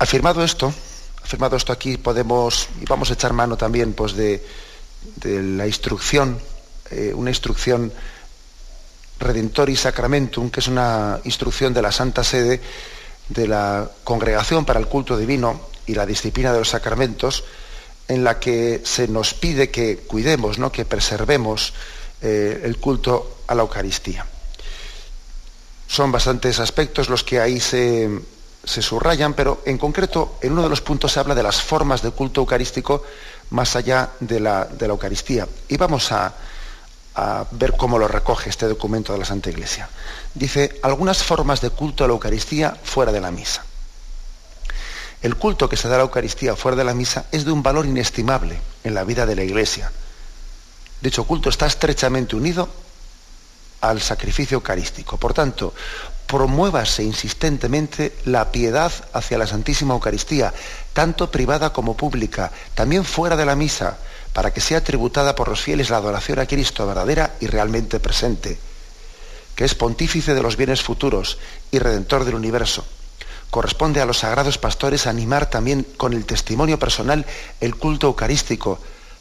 Afirmado 0.01 0.45
esto, 0.45 0.73
afirmado 1.23 1.57
esto 1.57 1.73
aquí, 1.73 1.97
podemos 1.97 2.69
y 2.81 2.85
vamos 2.85 3.11
a 3.11 3.15
echar 3.15 3.33
mano 3.33 3.57
también 3.57 3.93
pues, 3.93 4.15
de, 4.15 4.45
la 5.25 5.67
instrucción, 5.67 6.39
eh, 6.91 7.13
una 7.15 7.31
instrucción 7.31 7.93
Redentori 9.19 9.75
Sacramentum, 9.75 10.51
que 10.51 10.61
es 10.61 10.69
una 10.69 11.21
instrucción 11.25 11.75
de 11.75 11.83
la 11.83 11.91
Santa 11.91 12.23
Sede 12.23 12.61
de 13.29 13.47
la 13.49 13.91
Congregación 14.05 14.65
para 14.65 14.79
el 14.79 14.87
Culto 14.87 15.17
Divino 15.17 15.61
y 15.89 15.95
la 15.95 16.07
disciplina 16.07 16.53
de 16.53 16.61
los 16.61 16.69
sacramentos, 16.69 17.45
en 18.07 18.23
la 18.23 18.39
que 18.39 18.83
se 18.85 19.09
nos 19.09 19.35
pide 19.35 19.71
que 19.71 19.99
cuidemos, 19.99 20.59
¿no? 20.59 20.71
que 20.71 20.85
preservemos 20.85 21.73
eh, 22.23 22.61
el 22.65 22.77
culto 22.79 23.39
a 23.47 23.55
la 23.55 23.63
Eucaristía. 23.63 24.27
Son 25.87 26.13
bastantes 26.13 26.61
aspectos 26.61 27.09
los 27.09 27.25
que 27.25 27.41
ahí 27.41 27.59
se, 27.59 28.09
subrayan, 28.65 29.33
pero 29.33 29.63
en 29.65 29.79
concreto 29.79 30.39
en 30.43 30.53
uno 30.53 30.63
de 30.63 30.69
los 30.69 30.83
puntos 30.83 31.13
se 31.13 31.21
habla 31.21 31.35
de 31.35 31.43
las 31.43 31.63
formas 31.63 32.03
de 32.03 32.11
culto 32.11 32.43
eucarístico 32.43 33.03
más 33.51 33.75
allá 33.77 34.11
de 34.21 34.41
la, 34.41 34.67
de 34.67 34.87
la 34.87 34.93
Eucaristía. 34.93 35.49
Y 35.69 35.79
vamos 35.79 36.13
a, 36.13 36.35
a 37.15 37.47
ver 37.51 37.75
cómo 37.77 37.99
lo 37.99 38.09
recoge 38.09 38.51
este 38.51 38.67
documento 38.67 39.15
de 39.15 39.21
la 39.21 39.25
Santa 39.25 39.49
Iglesia. 39.49 39.89
Dice, 40.35 40.79
algunas 40.83 41.23
formas 41.23 41.63
de 41.63 41.71
culto 41.71 42.05
a 42.05 42.07
la 42.07 42.13
Eucaristía 42.13 42.77
fuera 42.83 43.11
de 43.11 43.23
la 43.23 43.31
misa. 43.31 43.65
El 45.21 45.35
culto 45.35 45.69
que 45.69 45.77
se 45.77 45.89
da 45.89 45.97
a 45.97 45.99
la 45.99 46.05
Eucaristía 46.05 46.55
fuera 46.55 46.77
de 46.77 46.85
la 46.85 46.95
misa 46.95 47.27
es 47.33 47.45
de 47.45 47.51
un 47.51 47.63
valor 47.63 47.87
inestimable 47.87 48.59
en 48.85 48.95
la 48.95 49.03
vida 49.03 49.27
de 49.27 49.35
la 49.35 49.43
Iglesia. 49.43 49.91
Dicho 51.01 51.25
culto 51.25 51.49
está 51.49 51.67
estrechamente 51.67 52.37
unido 52.37 52.69
al 53.81 54.01
sacrificio 54.01 54.57
eucarístico. 54.57 55.17
Por 55.17 55.35
tanto, 55.35 55.75
promuévase 56.27 57.03
insistentemente 57.03 58.17
la 58.27 58.53
piedad 58.53 58.93
hacia 59.13 59.39
la 59.39 59.47
Santísima 59.47 59.95
Eucaristía, 59.95 60.55
tanto 60.93 61.31
privada 61.31 61.73
como 61.73 61.97
pública, 61.97 62.53
también 62.75 63.05
fuera 63.05 63.37
de 63.37 63.47
la 63.47 63.57
misa, 63.57 63.99
para 64.33 64.53
que 64.53 64.61
sea 64.61 64.85
tributada 64.85 65.35
por 65.35 65.49
los 65.49 65.61
fieles 65.61 65.91
la 65.91 65.97
adoración 65.97 66.39
a 66.39 66.47
Cristo 66.47 66.87
verdadera 66.87 67.35
y 67.41 67.49
realmente 67.49 67.99
presente, 67.99 68.59
que 69.57 69.65
es 69.65 69.75
pontífice 69.75 70.35
de 70.35 70.43
los 70.43 70.57
bienes 70.57 70.83
futuros 70.83 71.39
y 71.73 71.81
redentor 71.81 72.25
del 72.25 72.37
universo 72.37 72.85
corresponde 73.51 74.01
a 74.01 74.07
los 74.07 74.19
sagrados 74.19 74.59
pastores 74.59 75.07
animar 75.07 75.49
también 75.49 75.87
con 75.97 76.13
el 76.13 76.27
testimonio 76.27 76.79
personal 76.79 77.25
el 77.61 77.77
culto 77.77 78.09
eucarístico, 78.09 78.79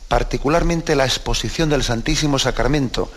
particularmente 0.08 0.96
la 0.96 1.06
exposición 1.06 1.70
del 1.70 1.84
Santísimo 1.84 2.40
Sacramento 2.40 3.12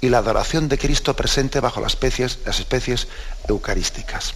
y 0.00 0.08
la 0.08 0.18
adoración 0.18 0.68
de 0.68 0.78
Cristo 0.78 1.14
presente 1.14 1.60
bajo 1.60 1.80
las 1.80 1.92
especies, 1.92 2.40
las 2.44 2.58
especies 2.58 3.08
eucarísticas. 3.48 4.34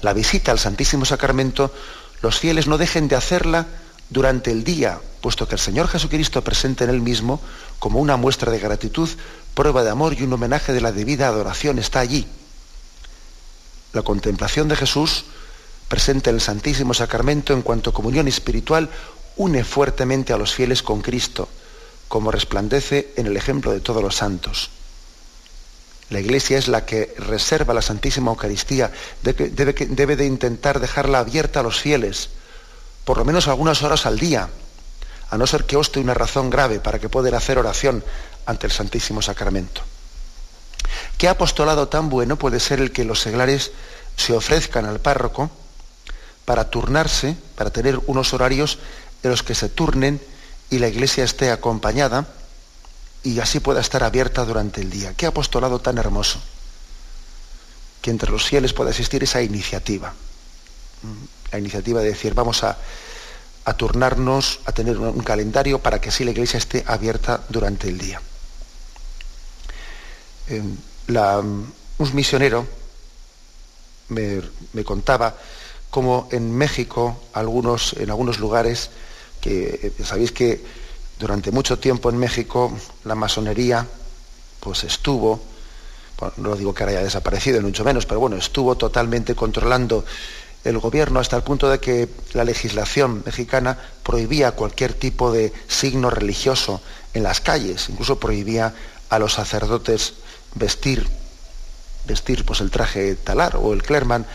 La 0.00 0.12
visita 0.12 0.50
al 0.50 0.58
Santísimo 0.58 1.04
Sacramento, 1.04 1.72
los 2.20 2.38
fieles 2.38 2.66
no 2.66 2.76
dejen 2.76 3.08
de 3.08 3.16
hacerla 3.16 3.66
durante 4.10 4.50
el 4.50 4.64
día, 4.64 5.00
puesto 5.20 5.46
que 5.48 5.54
el 5.54 5.60
Señor 5.60 5.88
Jesucristo 5.88 6.42
presente 6.42 6.84
en 6.84 6.90
él 6.90 7.00
mismo, 7.00 7.40
como 7.78 8.00
una 8.00 8.16
muestra 8.16 8.52
de 8.52 8.58
gratitud, 8.58 9.08
prueba 9.54 9.84
de 9.84 9.90
amor 9.90 10.14
y 10.14 10.22
un 10.22 10.32
homenaje 10.32 10.72
de 10.72 10.80
la 10.80 10.92
debida 10.92 11.28
adoración, 11.28 11.78
está 11.78 12.00
allí 12.00 12.26
la 13.92 14.02
contemplación 14.02 14.68
de 14.68 14.76
Jesús, 14.76 15.24
presente 15.88 16.30
en 16.30 16.36
el 16.36 16.42
Santísimo 16.42 16.94
Sacramento 16.94 17.52
en 17.52 17.62
cuanto 17.62 17.92
comunión 17.92 18.28
espiritual, 18.28 18.88
une 19.36 19.64
fuertemente 19.64 20.32
a 20.32 20.38
los 20.38 20.54
fieles 20.54 20.82
con 20.82 21.02
Cristo, 21.02 21.48
como 22.08 22.30
resplandece 22.30 23.12
en 23.16 23.26
el 23.26 23.36
ejemplo 23.36 23.72
de 23.72 23.80
todos 23.80 24.02
los 24.02 24.16
santos. 24.16 24.70
La 26.10 26.20
Iglesia 26.20 26.58
es 26.58 26.68
la 26.68 26.84
que 26.84 27.14
reserva 27.16 27.72
la 27.72 27.80
Santísima 27.80 28.30
Eucaristía, 28.30 28.92
debe, 29.22 29.48
debe, 29.48 30.16
de 30.16 30.26
intentar 30.26 30.78
dejarla 30.78 31.20
abierta 31.20 31.60
a 31.60 31.62
los 31.62 31.80
fieles, 31.80 32.28
por 33.04 33.16
lo 33.16 33.24
menos 33.24 33.48
algunas 33.48 33.82
horas 33.82 34.04
al 34.04 34.18
día, 34.18 34.50
a 35.30 35.38
no 35.38 35.46
ser 35.46 35.64
que 35.64 35.78
oste 35.78 36.00
una 36.00 36.12
razón 36.12 36.50
grave 36.50 36.80
para 36.80 36.98
que 36.98 37.08
puedan 37.08 37.34
hacer 37.34 37.58
oración 37.58 38.04
ante 38.44 38.66
el 38.66 38.72
Santísimo 38.72 39.22
Sacramento. 39.22 39.80
¿Qué 41.18 41.28
apostolado 41.28 41.88
tan 41.88 42.08
bueno 42.08 42.36
puede 42.36 42.60
ser 42.60 42.80
el 42.80 42.92
que 42.92 43.04
los 43.04 43.20
seglares 43.20 43.72
se 44.16 44.32
ofrezcan 44.32 44.86
al 44.86 45.00
párroco 45.00 45.50
para 46.44 46.68
turnarse, 46.68 47.36
para 47.54 47.70
tener 47.70 48.00
unos 48.06 48.34
horarios 48.34 48.78
de 49.22 49.30
los 49.30 49.42
que 49.42 49.54
se 49.54 49.68
turnen 49.68 50.20
y 50.70 50.78
la 50.78 50.88
iglesia 50.88 51.24
esté 51.24 51.50
acompañada 51.50 52.26
y 53.22 53.38
así 53.38 53.60
pueda 53.60 53.80
estar 53.80 54.02
abierta 54.02 54.44
durante 54.44 54.80
el 54.80 54.90
día? 54.90 55.14
¿Qué 55.14 55.26
apostolado 55.26 55.78
tan 55.78 55.98
hermoso? 55.98 56.40
Que 58.00 58.10
entre 58.10 58.30
los 58.30 58.44
fieles 58.44 58.72
pueda 58.72 58.90
existir 58.90 59.22
esa 59.22 59.42
iniciativa. 59.42 60.12
La 61.52 61.58
iniciativa 61.58 62.00
de 62.00 62.08
decir, 62.08 62.34
vamos 62.34 62.64
a, 62.64 62.76
turnarnos, 63.76 64.60
a 64.64 64.72
tener 64.72 64.98
un 64.98 65.22
calendario 65.22 65.78
para 65.78 66.00
que 66.00 66.08
así 66.08 66.24
la 66.24 66.32
iglesia 66.32 66.58
esté 66.58 66.82
abierta 66.86 67.42
durante 67.48 67.88
el 67.88 67.98
día 67.98 68.20
un 71.08 72.14
misionero 72.14 72.66
me, 74.08 74.84
contaba 74.84 75.36
cómo 75.90 76.28
en 76.30 76.54
México, 76.54 77.20
algunos, 77.32 77.94
en 77.94 78.10
algunos 78.10 78.38
lugares, 78.38 78.90
que 79.40 79.92
eh, 79.98 80.04
sabéis 80.04 80.32
que 80.32 80.62
durante 81.18 81.50
mucho 81.50 81.78
tiempo 81.78 82.10
en 82.10 82.18
México 82.18 82.72
la 83.04 83.14
masonería 83.14 83.86
pues 84.60 84.84
estuvo, 84.84 85.40
no 86.36 86.54
digo 86.54 86.72
que 86.72 86.84
haya 86.84 87.02
desaparecido, 87.02 87.60
ni 87.60 87.66
mucho 87.66 87.84
menos, 87.84 88.06
pero 88.06 88.20
bueno, 88.20 88.36
estuvo 88.36 88.76
totalmente 88.76 89.34
controlando 89.34 90.04
el 90.64 90.78
gobierno 90.78 91.18
hasta 91.18 91.36
el 91.36 91.42
punto 91.42 91.68
de 91.68 91.80
que 91.80 92.08
la 92.32 92.44
legislación 92.44 93.22
mexicana 93.26 93.76
prohibía 94.04 94.52
cualquier 94.52 94.94
tipo 94.94 95.32
de 95.32 95.52
signo 95.66 96.10
religioso 96.10 96.80
en 97.14 97.24
las 97.24 97.40
calles, 97.40 97.88
incluso 97.88 98.20
prohibía 98.20 98.72
a 99.10 99.18
los 99.18 99.32
sacerdotes 99.32 100.14
vestir, 100.54 101.08
vestir 102.06 102.44
pues, 102.44 102.60
el 102.60 102.70
traje 102.70 103.14
talar 103.16 103.56
o 103.56 103.72
el 103.72 103.82
clerman 103.82 104.26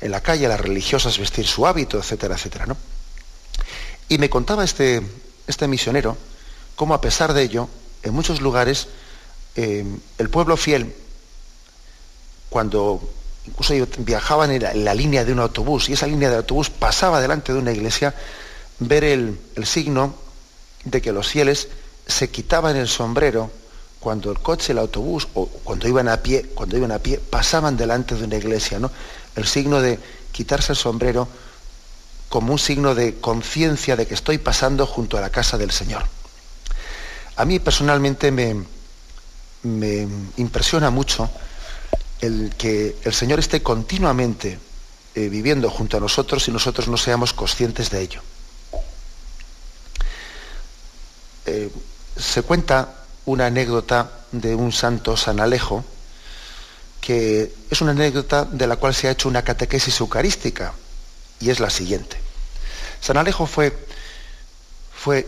en 0.00 0.10
la 0.10 0.20
calle, 0.20 0.48
las 0.48 0.60
religiosas 0.60 1.18
vestir 1.18 1.46
su 1.46 1.66
hábito, 1.66 1.98
etcétera, 1.98 2.34
etcétera. 2.34 2.66
¿no? 2.66 2.76
Y 4.08 4.18
me 4.18 4.28
contaba 4.28 4.64
este, 4.64 5.02
este 5.46 5.68
misionero 5.68 6.16
cómo 6.74 6.94
a 6.94 7.00
pesar 7.00 7.32
de 7.32 7.42
ello, 7.42 7.68
en 8.02 8.12
muchos 8.12 8.40
lugares, 8.40 8.88
eh, 9.54 9.84
el 10.18 10.30
pueblo 10.30 10.56
fiel, 10.56 10.92
cuando 12.48 13.00
incluso 13.46 13.74
viajaban 13.98 14.50
en 14.50 14.84
la, 14.84 14.94
línea 14.94 15.24
de 15.24 15.32
un 15.32 15.40
autobús 15.40 15.88
y 15.88 15.94
esa 15.94 16.06
línea 16.06 16.30
de 16.30 16.36
autobús 16.36 16.70
pasaba 16.70 17.20
delante 17.20 17.52
de 17.52 17.58
una 17.58 17.72
iglesia, 17.72 18.14
ver 18.78 19.04
el, 19.04 19.38
el 19.54 19.66
signo 19.66 20.14
de 20.84 21.00
que 21.00 21.12
los 21.12 21.28
fieles 21.28 21.68
se 22.06 22.30
quitaban 22.30 22.76
el 22.76 22.88
sombrero 22.88 23.50
cuando 24.02 24.32
el 24.32 24.40
coche, 24.40 24.72
el 24.72 24.78
autobús 24.78 25.28
o 25.34 25.46
cuando 25.46 25.86
iban 25.86 26.08
a 26.08 26.16
pie, 26.16 26.50
cuando 26.54 26.76
iban 26.76 26.90
a 26.90 26.98
pie, 26.98 27.18
pasaban 27.18 27.76
delante 27.76 28.16
de 28.16 28.24
una 28.24 28.36
iglesia, 28.36 28.80
¿no? 28.80 28.90
El 29.36 29.46
signo 29.46 29.80
de 29.80 29.98
quitarse 30.32 30.72
el 30.72 30.76
sombrero 30.76 31.28
como 32.28 32.52
un 32.52 32.58
signo 32.58 32.96
de 32.96 33.20
conciencia 33.20 33.94
de 33.94 34.06
que 34.06 34.14
estoy 34.14 34.38
pasando 34.38 34.86
junto 34.86 35.16
a 35.16 35.20
la 35.20 35.30
casa 35.30 35.56
del 35.56 35.70
Señor. 35.70 36.02
A 37.36 37.44
mí 37.44 37.60
personalmente 37.60 38.32
me, 38.32 38.64
me 39.62 40.08
impresiona 40.36 40.90
mucho 40.90 41.30
el 42.20 42.52
que 42.58 42.96
el 43.04 43.14
Señor 43.14 43.38
esté 43.38 43.62
continuamente 43.62 44.58
eh, 45.14 45.28
viviendo 45.28 45.70
junto 45.70 45.96
a 45.96 46.00
nosotros 46.00 46.48
y 46.48 46.50
nosotros 46.50 46.88
no 46.88 46.96
seamos 46.96 47.32
conscientes 47.32 47.90
de 47.90 48.00
ello. 48.00 48.20
Eh, 51.46 51.70
se 52.16 52.42
cuenta 52.42 53.01
una 53.26 53.46
anécdota 53.46 54.10
de 54.32 54.54
un 54.54 54.72
santo 54.72 55.16
San 55.16 55.40
Alejo, 55.40 55.84
que 57.00 57.52
es 57.70 57.80
una 57.80 57.92
anécdota 57.92 58.44
de 58.44 58.66
la 58.66 58.76
cual 58.76 58.94
se 58.94 59.08
ha 59.08 59.12
hecho 59.12 59.28
una 59.28 59.42
catequesis 59.42 60.00
eucarística, 60.00 60.72
y 61.40 61.50
es 61.50 61.60
la 61.60 61.70
siguiente. 61.70 62.16
San 63.00 63.16
Alejo 63.16 63.46
fue, 63.46 63.74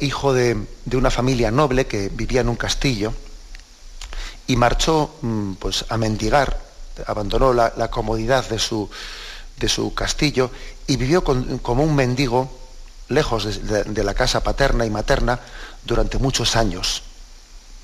hijo 0.01 0.33
de, 0.33 0.57
una 0.93 1.11
familia 1.11 1.51
noble 1.51 1.87
que 1.87 2.09
vivía 2.09 2.41
en 2.41 2.49
un 2.49 2.57
castillo 2.57 3.13
y 4.47 4.57
marchó 4.57 5.15
mm, 5.23 5.55
pues, 5.55 5.85
a 5.89 5.97
mendigar 5.97 6.65
abandonó 7.07 7.53
la, 7.53 7.91
comodidad 7.91 8.49
de 8.49 8.59
su, 8.59 8.89
de 9.59 9.69
su, 9.69 9.95
castillo 9.95 10.51
y 10.87 10.97
vivió 10.97 11.25
como 11.25 11.83
un 11.83 11.95
mendigo 11.95 12.51
lejos 13.09 13.63
de, 13.63 14.05
la 14.05 14.15
casa 14.15 14.43
paterna 14.43 14.87
y 14.87 14.91
materna 14.91 15.41
durante 15.85 16.19
muchos 16.19 16.57
años, 16.57 17.03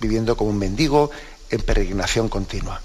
viviendo 0.00 0.36
como 0.36 0.50
un 0.50 0.58
mendigo 0.58 1.10
en 1.50 1.60
peregrinación 1.60 2.28
continua. 2.28 2.80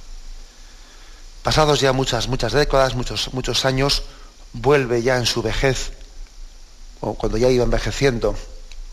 Pasados 1.43 1.79
ya 1.79 1.93
muchas, 1.93 2.27
muchas 2.27 2.53
décadas, 2.53 2.95
muchos, 2.95 3.33
muchos 3.33 3.65
años, 3.65 4.03
vuelve 4.53 5.03
ya 5.03 5.17
en 5.17 5.25
su 5.25 5.41
vejez, 5.41 5.91
o 7.01 7.13
cuando 7.13 7.37
ya 7.37 7.49
iba 7.49 7.63
envejeciendo, 7.63 8.35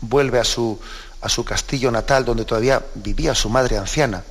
vuelve 0.01 0.39
a 0.39 0.43
su, 0.43 0.79
a 1.21 1.29
su 1.29 1.43
castillo 1.43 1.89
natal 1.91 2.25
donde 2.25 2.45
todavía 2.45 2.83
vivía 2.95 3.33
su 3.33 3.49
madre 3.49 3.77
anciana 3.77 4.23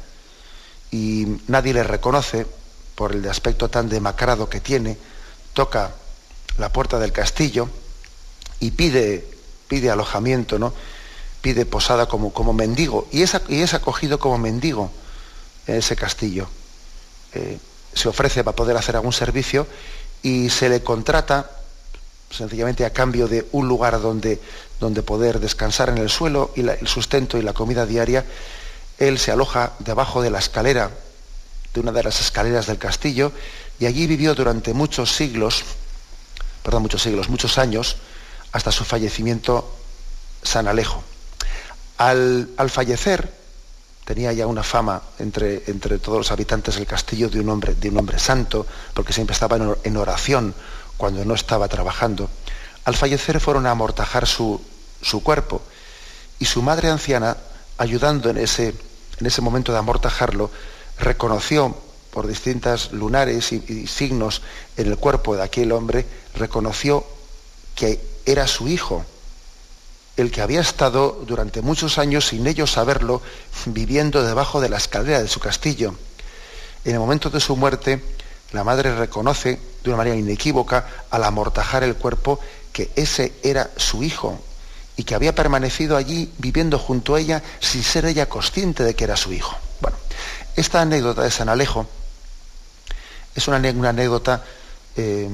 y 0.90 1.38
nadie 1.48 1.72
le 1.72 1.82
reconoce 1.82 2.46
por 2.94 3.12
el 3.12 3.28
aspecto 3.28 3.68
tan 3.68 3.88
demacrado 3.88 4.48
que 4.48 4.60
tiene, 4.60 4.98
toca 5.54 5.90
la 6.58 6.70
puerta 6.70 6.98
del 6.98 7.12
castillo 7.12 7.68
y 8.60 8.72
pide, 8.72 9.26
pide 9.66 9.90
alojamiento, 9.90 10.58
¿no? 10.58 10.74
Pide 11.42 11.66
posada 11.66 12.06
como, 12.06 12.32
como 12.32 12.54
mendigo, 12.54 13.08
y 13.10 13.22
es, 13.22 13.36
y 13.48 13.60
es 13.60 13.74
acogido 13.74 14.18
como 14.18 14.38
mendigo 14.38 14.90
en 15.66 15.76
ese 15.76 15.96
castillo. 15.96 16.48
Eh, 17.34 17.58
se 17.92 18.08
ofrece 18.08 18.42
para 18.44 18.56
poder 18.56 18.76
hacer 18.76 18.96
algún 18.96 19.12
servicio 19.12 19.66
y 20.22 20.48
se 20.48 20.68
le 20.68 20.82
contrata 20.82 21.50
sencillamente 22.30 22.86
a 22.86 22.92
cambio 22.92 23.28
de 23.28 23.46
un 23.52 23.68
lugar 23.68 24.00
donde, 24.00 24.40
donde 24.80 25.02
poder 25.02 25.40
descansar 25.40 25.90
en 25.90 25.98
el 25.98 26.08
suelo 26.08 26.52
y 26.56 26.60
el 26.66 26.88
sustento 26.88 27.36
y 27.36 27.42
la 27.42 27.52
comida 27.52 27.84
diaria, 27.84 28.24
él 28.98 29.18
se 29.18 29.32
aloja 29.32 29.72
debajo 29.80 30.22
de 30.22 30.30
la 30.30 30.38
escalera 30.38 30.90
de 31.74 31.80
una 31.80 31.92
de 31.92 32.02
las 32.02 32.20
escaleras 32.20 32.66
del 32.66 32.78
castillo 32.78 33.32
y 33.78 33.86
allí 33.86 34.06
vivió 34.06 34.34
durante 34.34 34.72
muchos 34.74 35.12
siglos, 35.14 35.64
perdón, 36.62 36.82
muchos 36.82 37.02
siglos, 37.02 37.28
muchos 37.28 37.58
años, 37.58 37.96
hasta 38.52 38.70
su 38.70 38.84
fallecimiento 38.84 39.76
San 40.42 40.68
Alejo. 40.68 41.02
Al, 41.98 42.48
fallecer, 42.68 43.32
tenía 44.04 44.32
ya 44.32 44.46
una 44.46 44.62
fama 44.62 45.02
entre, 45.18 45.62
entre, 45.66 45.98
todos 45.98 46.18
los 46.18 46.32
habitantes 46.32 46.76
del 46.76 46.86
castillo 46.86 47.28
de 47.28 47.40
un 47.40 47.48
hombre, 47.48 47.74
de 47.74 47.88
un 47.88 47.98
hombre 47.98 48.18
santo, 48.18 48.66
porque 48.94 49.12
siempre 49.12 49.34
estaba 49.34 49.56
en 49.82 49.96
oración 49.96 50.54
cuando 50.96 51.24
no 51.24 51.34
estaba 51.34 51.68
trabajando. 51.68 52.28
Al 52.84 52.94
fallecer 52.94 53.40
fueron 53.40 53.66
a 53.66 53.70
amortajar 53.70 54.26
su, 54.26 54.60
su 55.00 55.22
cuerpo 55.22 55.62
y 56.38 56.44
su 56.44 56.62
madre 56.62 56.90
anciana, 56.90 57.36
ayudando 57.78 58.30
en 58.30 58.38
ese, 58.38 58.74
en 59.18 59.26
ese 59.26 59.40
momento 59.40 59.72
de 59.72 59.78
amortajarlo, 59.78 60.50
reconoció 60.98 61.76
por 62.12 62.26
distintas 62.26 62.92
lunares 62.92 63.52
y, 63.52 63.86
signos 63.86 64.42
en 64.76 64.88
el 64.88 64.96
cuerpo 64.96 65.36
de 65.36 65.42
aquel 65.42 65.72
hombre, 65.72 66.06
reconoció 66.34 67.04
que 67.74 68.00
era 68.26 68.46
su 68.46 68.68
hijo, 68.68 69.04
el 70.16 70.30
que 70.30 70.42
había 70.42 70.60
estado 70.60 71.22
durante 71.26 71.62
muchos 71.62 71.98
años 71.98 72.28
sin 72.28 72.46
ellos 72.46 72.72
saberlo, 72.72 73.22
viviendo 73.66 74.22
debajo 74.22 74.60
de 74.60 74.68
la 74.68 74.76
escalera 74.76 75.22
de 75.22 75.28
su 75.28 75.40
castillo. 75.40 75.94
En 76.84 76.94
el 76.94 77.00
momento 77.00 77.30
de 77.30 77.40
su 77.40 77.56
muerte, 77.56 78.02
la 78.52 78.64
madre 78.64 78.94
reconoce 78.94 79.58
de 79.82 79.90
una 79.90 79.98
manera 79.98 80.16
inequívoca, 80.16 80.86
al 81.10 81.24
amortajar 81.24 81.82
el 81.82 81.96
cuerpo, 81.96 82.38
que 82.72 82.90
ese 82.96 83.32
era 83.42 83.70
su 83.76 84.02
hijo 84.02 84.38
y 84.96 85.04
que 85.04 85.14
había 85.14 85.34
permanecido 85.34 85.96
allí 85.96 86.32
viviendo 86.38 86.78
junto 86.78 87.14
a 87.14 87.20
ella 87.20 87.42
sin 87.60 87.82
ser 87.82 88.04
ella 88.04 88.28
consciente 88.28 88.84
de 88.84 88.94
que 88.94 89.04
era 89.04 89.16
su 89.16 89.32
hijo. 89.32 89.56
Bueno, 89.80 89.96
esta 90.56 90.82
anécdota 90.82 91.22
de 91.22 91.30
San 91.30 91.48
Alejo 91.48 91.86
es 93.34 93.48
una, 93.48 93.56
anécdota 93.56 94.44
eh, 94.96 95.28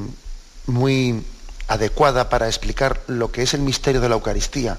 muy 0.66 1.24
adecuada 1.68 2.30
para 2.30 2.48
explicar 2.48 3.00
lo 3.06 3.30
que 3.30 3.42
es 3.42 3.54
el 3.54 3.60
misterio 3.60 4.00
de 4.00 4.08
la 4.08 4.14
Eucaristía, 4.14 4.78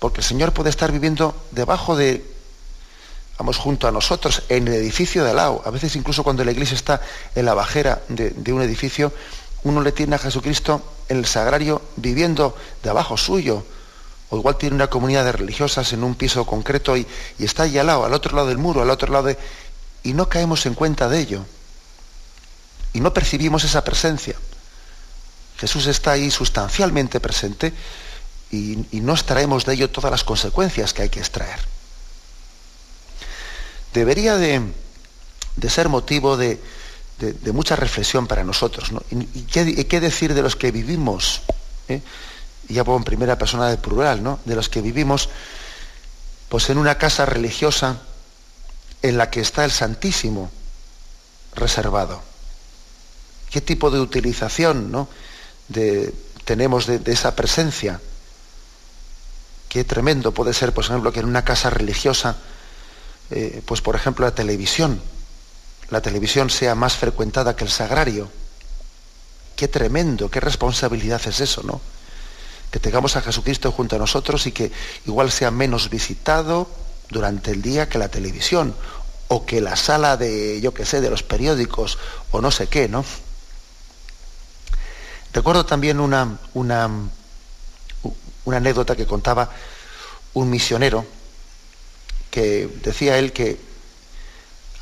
porque 0.00 0.20
el 0.20 0.26
Señor 0.26 0.52
puede 0.52 0.70
estar 0.70 0.90
viviendo 0.90 1.34
debajo 1.52 1.96
de, 1.96 2.24
vamos, 3.38 3.56
junto 3.56 3.86
a 3.86 3.92
nosotros, 3.92 4.42
en 4.48 4.66
el 4.66 4.74
edificio 4.74 5.22
de 5.22 5.30
al 5.30 5.36
lado. 5.36 5.62
A 5.64 5.70
veces 5.70 5.94
incluso 5.94 6.24
cuando 6.24 6.44
la 6.44 6.50
iglesia 6.50 6.74
está 6.74 7.00
en 7.34 7.46
la 7.46 7.54
bajera 7.54 8.02
de, 8.08 8.52
un 8.52 8.60
edificio, 8.60 9.12
uno 9.62 9.80
le 9.82 9.92
tiene 9.92 10.16
a 10.16 10.18
Jesucristo 10.18 10.82
en 11.08 11.18
el 11.18 11.26
sagrario 11.26 11.80
viviendo 11.96 12.56
debajo 12.82 13.16
suyo, 13.16 13.64
o 14.30 14.36
igual 14.36 14.56
tiene 14.56 14.76
una 14.76 14.88
comunidad 14.88 15.24
de 15.24 15.32
religiosas 15.32 15.92
en 15.92 16.02
un 16.02 16.14
piso 16.16 16.44
concreto 16.44 16.96
y, 16.96 17.06
está 17.38 17.64
allí 17.64 17.78
al 17.78 17.86
lado, 17.86 18.04
al 18.04 18.14
otro 18.14 18.34
lado 18.34 18.48
del 18.48 18.58
muro, 18.58 18.82
al 18.82 18.90
otro 18.90 19.12
lado 19.12 19.24
de... 19.26 19.38
y 20.02 20.12
no 20.12 20.28
caemos 20.28 20.66
en 20.66 20.74
cuenta 20.74 21.08
de 21.08 21.20
ello. 21.20 21.44
Y 22.92 23.00
no 23.00 23.12
percibimos 23.12 23.62
esa 23.62 23.84
presencia. 23.84 24.34
Jesús 25.60 25.86
está 25.86 26.12
ahí 26.12 26.30
sustancialmente 26.30 27.20
presente 27.20 27.74
y, 28.50 28.78
no 28.92 29.12
extraemos 29.12 29.66
de 29.66 29.74
ello 29.74 29.90
todas 29.90 30.10
las 30.10 30.24
consecuencias 30.24 30.94
que 30.94 31.02
hay 31.02 31.10
que 31.10 31.20
extraer. 31.20 31.60
Debería 33.92 34.36
de, 34.36 34.62
ser 35.68 35.90
motivo 35.90 36.38
de, 36.38 36.58
mucha 37.52 37.76
reflexión 37.76 38.26
para 38.26 38.42
nosotros. 38.42 38.90
¿Y, 39.10 39.42
qué, 39.44 40.00
decir 40.00 40.32
de 40.32 40.42
los 40.42 40.56
que 40.56 40.70
vivimos? 40.70 41.42
Eh? 41.88 42.00
y 42.68 42.74
ya 42.74 42.84
pongo 42.84 42.98
en 42.98 43.04
primera 43.04 43.36
persona 43.36 43.68
de 43.68 43.76
plural, 43.76 44.22
¿no? 44.22 44.38
De 44.44 44.54
los 44.54 44.68
que 44.68 44.80
vivimos, 44.80 45.28
pues 46.48 46.70
en 46.70 46.78
una 46.78 46.96
casa 46.98 47.26
religiosa 47.26 48.00
en 49.02 49.18
la 49.18 49.28
que 49.28 49.40
está 49.40 49.64
el 49.64 49.72
Santísimo 49.72 50.50
reservado. 51.54 52.22
¿Qué 53.50 53.60
tipo 53.60 53.90
de 53.90 53.98
utilización 53.98 54.92
¿no? 54.92 55.08
Tenemos 56.44 56.86
de, 56.86 57.00
esa 57.06 57.34
presencia? 57.36 58.00
Qué 59.68 59.84
tremendo 59.84 60.32
puede 60.32 60.52
ser, 60.52 60.72
por 60.72 60.84
ejemplo, 60.84 61.12
que 61.12 61.20
en 61.20 61.26
una 61.26 61.44
casa 61.44 61.70
religiosa, 61.70 62.36
eh, 63.30 63.62
pues 63.64 63.80
por 63.80 63.94
ejemplo 63.94 64.26
la 64.26 64.34
televisión, 64.34 65.00
la 65.90 66.00
televisión 66.00 66.50
sea 66.50 66.74
más 66.74 66.96
frecuentada 66.96 67.54
que 67.54 67.64
el 67.64 67.70
sagrario. 67.70 68.30
Qué 69.56 69.68
tremendo, 69.68 70.30
qué 70.30 70.40
responsabilidad 70.40 71.20
es 71.26 71.40
eso, 71.40 71.62
¿no? 71.62 71.80
que 72.70 72.78
tengamos 72.78 73.16
a 73.16 73.22
Jesucristo 73.22 73.72
junto 73.72 73.96
a 73.96 73.98
nosotros 73.98 74.46
y 74.46 74.52
que 74.52 74.70
igual 75.06 75.30
sea 75.30 75.50
menos 75.50 75.90
visitado 75.90 76.68
durante 77.08 77.50
el 77.50 77.62
día 77.62 77.88
que 77.88 77.98
la 77.98 78.08
televisión 78.08 78.74
o 79.28 79.44
que 79.44 79.60
la 79.60 79.76
sala 79.76 80.16
de, 80.16 80.60
yo 80.60 80.72
qué 80.72 80.86
sé, 80.86 81.00
de 81.00 81.10
los 81.10 81.22
periódicos 81.22 81.98
o 82.30 82.40
no 82.40 82.50
sé 82.50 82.68
qué, 82.68 82.88
¿no? 82.88 83.04
Recuerdo 85.32 85.64
también 85.64 86.00
una, 86.00 86.38
una, 86.54 86.90
una 88.44 88.56
anécdota 88.56 88.96
que 88.96 89.06
contaba 89.06 89.50
un 90.34 90.50
misionero 90.50 91.04
que 92.30 92.68
decía 92.82 93.18
él 93.18 93.32
que 93.32 93.58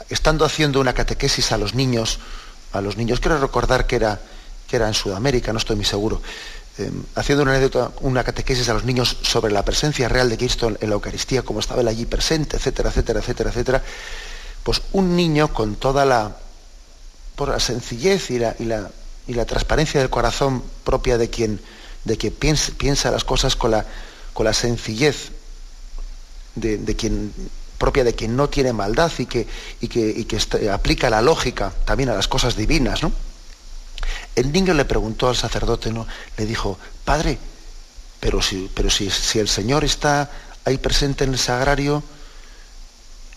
estando 0.09 0.45
haciendo 0.45 0.81
una 0.81 0.93
catequesis 0.93 1.53
a 1.53 1.59
los 1.59 1.75
niños, 1.75 2.19
a 2.73 2.81
los 2.81 2.97
niños, 2.97 3.21
quiero 3.21 3.39
recordar 3.39 3.87
que 3.87 3.97
era, 3.97 4.21
que 4.67 4.77
era 4.77 4.89
en 4.89 4.95
Sudamérica, 4.95 5.53
no 5.53 5.59
estoy 5.59 5.77
muy 5.77 5.85
seguro, 5.85 6.23
eh, 6.79 6.91
haciendo 7.15 7.43
una, 7.43 7.59
una 8.01 8.25
catequesis 8.25 8.69
a 8.69 8.75
los 8.75 8.85
niños 8.85 9.19
sobre 9.23 9.53
la 9.53 9.65
presencia 9.65 10.09
real 10.09 10.31
de 10.31 10.39
Cristo 10.39 10.69
en, 10.81 10.89
la 10.89 10.95
Eucaristía, 10.95 11.43
como 11.43 11.61
estaba 11.61 11.81
él 11.81 11.89
allí 11.89 12.07
presente, 12.07 12.57
etcétera, 12.57 12.91
etcétera, 12.91 13.21
etcétera, 13.21 13.51
etcétera, 13.51 13.83
pues 14.63 14.83
un 14.93 15.17
niño 15.17 15.53
con 15.53 15.77
toda 15.77 16.05
la, 16.05 16.37
por 17.37 17.49
la 17.49 17.61
sencillez 17.61 18.31
y 18.31 18.39
la, 18.39 18.55
y 18.59 18.65
la, 18.65 18.91
y 19.29 19.35
la 19.35 19.45
transparencia 19.45 20.01
del 20.01 20.11
corazón 20.11 20.65
propia 20.83 21.19
de 21.19 21.31
quien, 21.31 21.61
de 22.05 22.17
piensa 22.31 23.11
las 23.11 23.23
cosas 23.23 23.55
con 23.55 23.71
la, 23.71 23.87
con 24.33 24.47
la 24.47 24.55
sencillez 24.55 25.31
de, 26.57 26.79
de 26.79 26.97
quien 26.97 27.33
propia 27.79 28.03
de 28.03 28.15
quien 28.15 28.37
no 28.37 28.49
tiene 28.49 28.73
maldad 28.73 29.13
y 29.19 29.27
que, 29.27 29.47
y 29.81 29.87
que, 29.89 30.69
aplica 30.71 31.09
la 31.09 31.23
lógica 31.23 31.73
también 31.85 32.11
a 32.11 32.15
las 32.15 32.27
cosas 32.27 32.57
divinas, 32.57 33.03
¿no? 33.03 33.13
El 34.35 34.53
niño 34.53 34.75
le 34.75 34.85
preguntó 34.85 35.29
al 35.29 35.37
sacerdote, 35.37 35.93
¿no? 35.93 36.07
Le 36.37 36.45
dijo, 36.45 36.79
Padre, 37.05 37.39
pero 38.21 38.43
si, 38.43 38.69
pero 38.75 38.91
si, 38.91 39.11
si 39.11 39.39
el 39.39 39.49
Señor 39.49 39.85
está 39.85 40.31
ahí 40.65 40.79
presente 40.79 41.25
en 41.25 41.33
el 41.33 41.39
sagrario, 41.39 42.03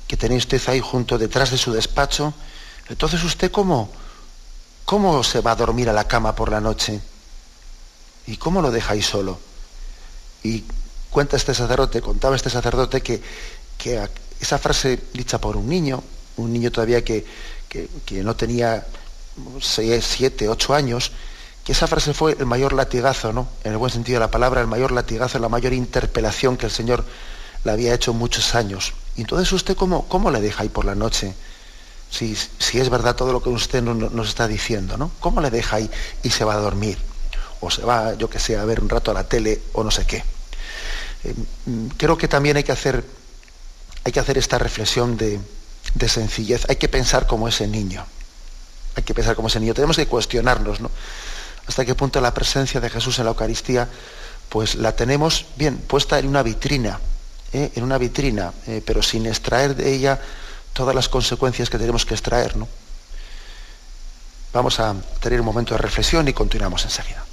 que 0.07 0.17
tenéis 0.17 0.43
usted 0.43 0.61
ahí 0.67 0.79
junto 0.79 1.17
detrás 1.17 1.51
de 1.51 1.57
su 1.57 1.71
despacho, 1.71 2.33
entonces 2.89 3.23
usted 3.23 3.51
cómo, 3.51 3.91
cómo 4.91 5.23
se 5.23 5.39
va 5.39 5.53
a 5.53 5.55
dormir 5.55 5.89
a 5.89 5.93
la 5.93 6.05
cama 6.05 6.35
por 6.35 6.51
la 6.51 6.59
noche? 6.59 6.99
¿Y 8.27 8.35
cómo 8.35 8.61
lo 8.61 8.73
ahí 8.89 9.01
solo? 9.01 9.39
Y 10.43 10.65
cuenta 11.09 11.37
este 11.37 11.53
sacerdote, 11.53 12.01
contaba 12.01 12.35
este 12.35 12.49
sacerdote 12.49 12.99
que, 12.99 13.21
que 13.77 14.05
esa 14.41 14.57
frase 14.57 14.99
dicha 15.13 15.39
por 15.39 15.55
un 15.55 15.69
niño, 15.69 16.03
un 16.35 16.51
niño 16.51 16.73
todavía 16.73 17.05
que, 17.05 17.25
no 18.21 18.35
tenía 18.35 18.85
seis, 19.61 20.03
siete, 20.05 20.49
ocho 20.49 20.73
años, 20.73 21.13
que 21.63 21.71
esa 21.71 21.87
frase 21.87 22.13
fue 22.13 22.35
el 22.37 22.45
mayor 22.45 22.73
latigazo, 22.73 23.31
¿no? 23.31 23.47
En 23.63 23.71
el 23.71 23.77
buen 23.77 23.93
sentido 23.93 24.17
de 24.17 24.25
la 24.25 24.31
palabra, 24.31 24.59
el 24.59 24.67
mayor 24.67 24.91
latigazo, 24.91 25.39
la 25.39 25.47
mayor 25.47 25.71
interpelación 25.71 26.57
que 26.57 26.65
el 26.65 26.71
Señor 26.73 27.05
le 27.63 27.71
había 27.71 27.93
hecho 27.93 28.11
muchos 28.11 28.55
años. 28.55 28.91
Y 29.15 29.21
entonces 29.21 29.53
usted 29.53 29.77
cómo, 29.77 30.09
cómo 30.09 30.31
le 30.31 30.41
deja 30.41 30.63
ahí 30.63 30.69
por 30.69 30.83
la 30.83 30.95
noche, 30.95 31.33
si, 32.11 32.33
es 32.33 32.89
verdad 32.89 33.15
todo 33.15 33.33
lo 33.33 33.41
que 33.41 33.49
usted 33.49 33.81
nos 33.81 34.29
está 34.29 34.47
diciendo, 34.47 34.97
¿no? 34.97 35.11
¿Cómo 35.19 35.41
le 35.41 35.49
deja 35.49 35.77
ahí 35.77 35.89
y 36.21 36.29
se 36.29 36.43
va 36.43 36.53
a 36.53 36.57
dormir? 36.57 36.99
O 37.61 37.71
se 37.71 37.83
va, 37.83 38.13
yo 38.13 38.29
que 38.29 38.39
sé, 38.39 38.57
a 38.57 38.65
ver 38.65 38.81
un 38.81 38.89
rato 38.89 39.09
a 39.09 39.13
la 39.13 39.23
tele 39.23 39.61
o 39.73 39.83
no 39.83 39.91
sé 39.91 40.05
qué. 40.05 40.23
Eh, 41.23 41.33
mm, 41.65 41.87
creo 41.97 42.17
que 42.17 42.27
también 42.27 42.57
hay 42.57 42.63
que 42.63 42.71
hacer 42.71 43.03
hay 44.03 44.11
que 44.11 44.19
hacer 44.19 44.37
esta 44.37 44.57
reflexión 44.57 45.17
de, 45.17 45.39
sencillez, 46.07 46.65
hay 46.69 46.77
que 46.77 46.89
pensar 46.89 47.27
como 47.27 47.47
ese 47.47 47.67
niño, 47.67 48.05
hay 48.95 49.03
que 49.03 49.13
pensar 49.13 49.35
como 49.35 49.47
ese 49.47 49.59
niño, 49.59 49.73
tenemos 49.73 49.95
que 49.95 50.07
cuestionarnos, 50.07 50.79
¿no? 50.79 50.89
Hasta 51.67 51.85
qué 51.85 51.93
punto 51.93 52.19
la 52.19 52.33
presencia 52.33 52.81
de 52.81 52.89
Jesús 52.89 53.19
en 53.19 53.25
la 53.25 53.31
Eucaristía, 53.31 53.87
pues 54.49 54.75
la 54.75 54.95
tenemos 54.95 55.45
bien 55.55 55.77
puesta 55.77 56.17
en 56.17 56.27
una 56.27 56.41
vitrina, 56.41 56.99
¿eh? 57.53 57.71
en 57.75 57.83
una 57.83 57.97
vitrina, 57.97 58.53
eh, 58.65 58.81
pero 58.83 59.03
sin 59.03 59.27
extraer 59.27 59.75
de 59.75 59.93
ella 59.93 60.19
todas 60.73 60.95
las 60.95 61.09
consecuencias 61.09 61.69
que 61.69 61.77
tenemos 61.77 62.05
que 62.05 62.13
extraer, 62.13 62.57
¿no? 62.57 62.67
Vamos 64.53 64.79
a 64.79 64.95
tener 65.19 65.39
un 65.39 65.45
momento 65.45 65.73
de 65.73 65.77
reflexión 65.77 66.27
y 66.27 66.33
continuamos 66.33 66.83
enseguida. 66.83 67.23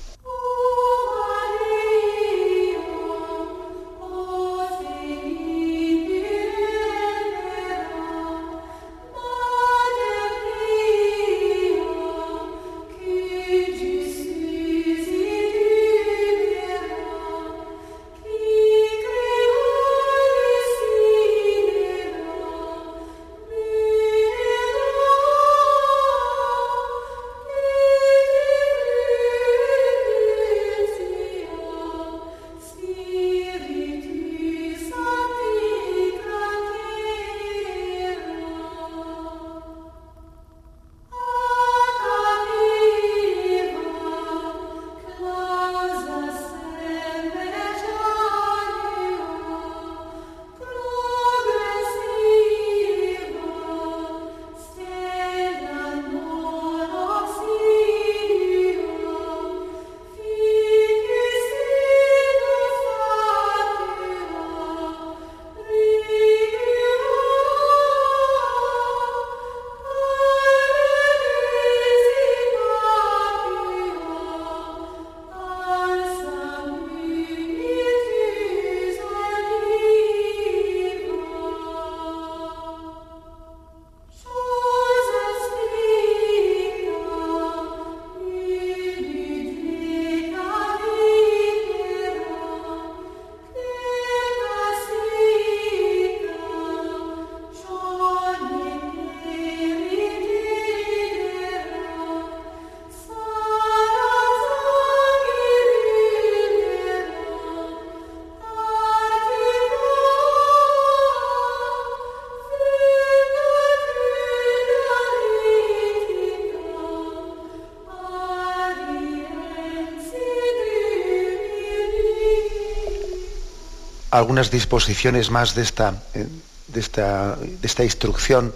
Algunas 124.11 124.51
disposiciones 124.51 125.31
más 125.31 125.55
de 125.55 125.63
esta, 125.63 126.03
eh, 126.15 126.27
de 126.69 126.81
esta, 126.81 127.37
de 127.37 127.67
esta 127.67 127.85
instrucción 127.85 128.55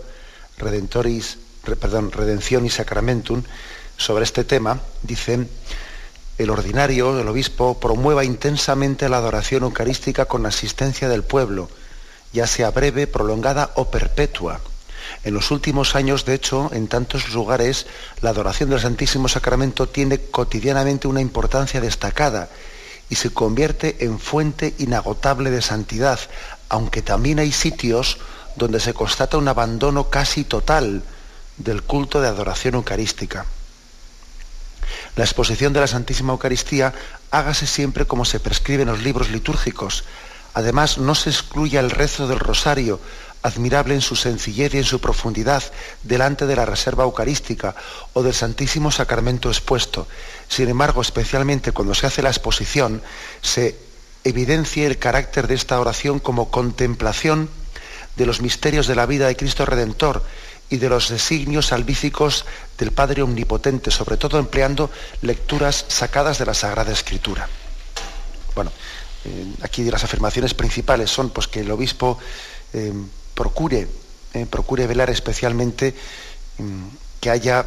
Redentoris, 0.58 1.38
perdón, 1.64 2.12
Redención 2.12 2.66
y 2.66 2.70
Sacramentum 2.70 3.42
sobre 3.96 4.24
este 4.24 4.44
tema, 4.44 4.80
dicen 5.02 5.48
el 6.38 6.50
ordinario, 6.50 7.20
el 7.20 7.28
obispo, 7.28 7.78
promueva 7.78 8.24
intensamente 8.24 9.08
la 9.08 9.18
adoración 9.18 9.62
eucarística 9.64 10.24
con 10.24 10.46
asistencia 10.46 11.08
del 11.08 11.22
pueblo, 11.22 11.68
ya 12.32 12.46
sea 12.46 12.70
breve, 12.70 13.06
prolongada 13.06 13.70
o 13.76 13.90
perpetua. 13.90 14.60
En 15.24 15.34
los 15.34 15.50
últimos 15.50 15.94
años, 15.94 16.24
de 16.24 16.34
hecho, 16.34 16.70
en 16.72 16.88
tantos 16.88 17.32
lugares, 17.32 17.86
la 18.22 18.30
adoración 18.30 18.70
del 18.70 18.80
Santísimo 18.80 19.28
Sacramento 19.28 19.88
tiene 19.88 20.18
cotidianamente 20.18 21.06
una 21.06 21.20
importancia 21.20 21.80
destacada 21.80 22.48
y 23.12 23.14
se 23.14 23.28
convierte 23.28 24.06
en 24.06 24.18
fuente 24.18 24.74
inagotable 24.78 25.50
de 25.50 25.60
santidad, 25.60 26.18
aunque 26.70 27.02
también 27.02 27.40
hay 27.40 27.52
sitios 27.52 28.16
donde 28.56 28.80
se 28.80 28.94
constata 28.94 29.36
un 29.36 29.48
abandono 29.48 30.08
casi 30.08 30.44
total 30.44 31.02
del 31.58 31.82
culto 31.82 32.22
de 32.22 32.28
adoración 32.28 32.74
eucarística. 32.74 33.44
La 35.14 35.24
exposición 35.24 35.74
de 35.74 35.80
la 35.80 35.88
Santísima 35.88 36.32
Eucaristía 36.32 36.94
hágase 37.30 37.66
siempre 37.66 38.06
como 38.06 38.24
se 38.24 38.40
prescribe 38.40 38.84
en 38.84 38.88
los 38.88 39.02
libros 39.02 39.28
litúrgicos. 39.28 40.04
Además, 40.54 40.96
no 40.96 41.14
se 41.14 41.28
excluya 41.28 41.80
el 41.80 41.90
rezo 41.90 42.26
del 42.28 42.38
rosario, 42.38 42.98
admirable 43.42 43.94
en 43.94 44.00
su 44.00 44.16
sencillez 44.16 44.74
y 44.74 44.78
en 44.78 44.84
su 44.84 45.00
profundidad 45.00 45.62
delante 46.02 46.46
de 46.46 46.56
la 46.56 46.64
reserva 46.64 47.04
eucarística 47.04 47.74
o 48.12 48.22
del 48.22 48.34
Santísimo 48.34 48.90
Sacramento 48.90 49.48
expuesto. 49.48 50.06
Sin 50.48 50.68
embargo, 50.68 51.02
especialmente 51.02 51.72
cuando 51.72 51.94
se 51.94 52.06
hace 52.06 52.22
la 52.22 52.30
exposición, 52.30 53.02
se 53.40 53.76
evidencia 54.24 54.86
el 54.86 54.98
carácter 54.98 55.48
de 55.48 55.54
esta 55.54 55.80
oración 55.80 56.20
como 56.20 56.50
contemplación 56.50 57.50
de 58.16 58.26
los 58.26 58.40
misterios 58.40 58.86
de 58.86 58.94
la 58.94 59.06
vida 59.06 59.26
de 59.26 59.36
Cristo 59.36 59.66
Redentor 59.66 60.22
y 60.70 60.76
de 60.76 60.88
los 60.88 61.08
designios 61.08 61.66
salvíficos 61.66 62.46
del 62.78 62.92
Padre 62.92 63.22
Omnipotente, 63.22 63.90
sobre 63.90 64.16
todo 64.16 64.38
empleando 64.38 64.90
lecturas 65.20 65.84
sacadas 65.88 66.38
de 66.38 66.46
la 66.46 66.54
Sagrada 66.54 66.92
Escritura. 66.92 67.48
Bueno, 68.54 68.72
eh, 69.24 69.52
aquí 69.62 69.82
las 69.90 70.04
afirmaciones 70.04 70.54
principales 70.54 71.10
son 71.10 71.30
pues, 71.30 71.48
que 71.48 71.60
el 71.60 71.70
obispo 71.70 72.18
eh, 72.72 72.92
procure, 73.34 73.88
eh, 74.34 74.46
procure 74.46 74.86
velar 74.86 75.10
especialmente 75.10 75.94
mm, 76.58 76.86
que 77.20 77.30
haya, 77.30 77.66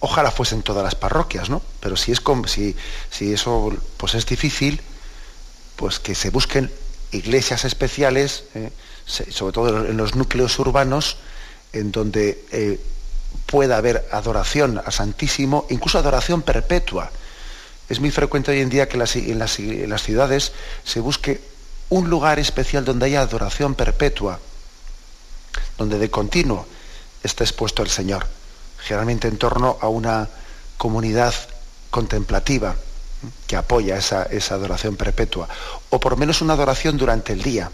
ojalá 0.00 0.30
fuesen 0.30 0.62
todas 0.62 0.82
las 0.84 0.94
parroquias, 0.94 1.50
¿no? 1.50 1.62
Pero 1.80 1.96
si, 1.96 2.12
es 2.12 2.22
si, 2.46 2.76
si 3.10 3.32
eso 3.32 3.72
pues 3.96 4.14
es 4.14 4.26
difícil, 4.26 4.80
pues 5.76 5.98
que 5.98 6.14
se 6.14 6.30
busquen 6.30 6.70
iglesias 7.10 7.64
especiales, 7.64 8.44
sobre 9.04 9.52
todo 9.52 9.86
en 9.86 9.96
los 9.96 10.14
núcleos 10.14 10.58
urbanos, 10.58 11.18
en 11.72 11.92
donde 11.92 12.78
pueda 13.46 13.76
haber 13.76 14.08
adoración 14.12 14.80
a 14.84 14.90
Santísimo, 14.90 15.66
incluso 15.68 15.98
adoración 15.98 16.42
perpetua. 16.42 17.10
Es 17.88 18.00
muy 18.00 18.10
frecuente 18.10 18.50
hoy 18.50 18.60
en 18.60 18.70
día 18.70 18.88
que 18.88 18.94
en 18.94 19.38
las 19.88 20.02
ciudades 20.02 20.52
se 20.84 21.00
busque 21.00 21.40
un 21.92 22.08
lugar 22.08 22.38
especial 22.38 22.86
donde 22.86 23.04
haya 23.04 23.20
adoración 23.20 23.74
perpetua, 23.74 24.40
donde 25.76 25.98
de 25.98 26.10
continuo 26.10 26.66
esté 27.22 27.44
expuesto 27.44 27.82
el 27.82 27.90
Señor, 27.90 28.26
generalmente 28.78 29.28
en 29.28 29.36
torno 29.36 29.76
a 29.78 29.88
una 29.88 30.26
comunidad 30.78 31.34
contemplativa 31.90 32.74
que 33.46 33.56
apoya 33.56 33.98
esa, 33.98 34.22
esa 34.22 34.54
adoración 34.54 34.96
perpetua, 34.96 35.46
o 35.90 36.00
por 36.00 36.12
lo 36.12 36.16
menos 36.16 36.40
una 36.40 36.54
adoración 36.54 36.96
durante 36.96 37.34
el 37.34 37.42
día. 37.42 37.70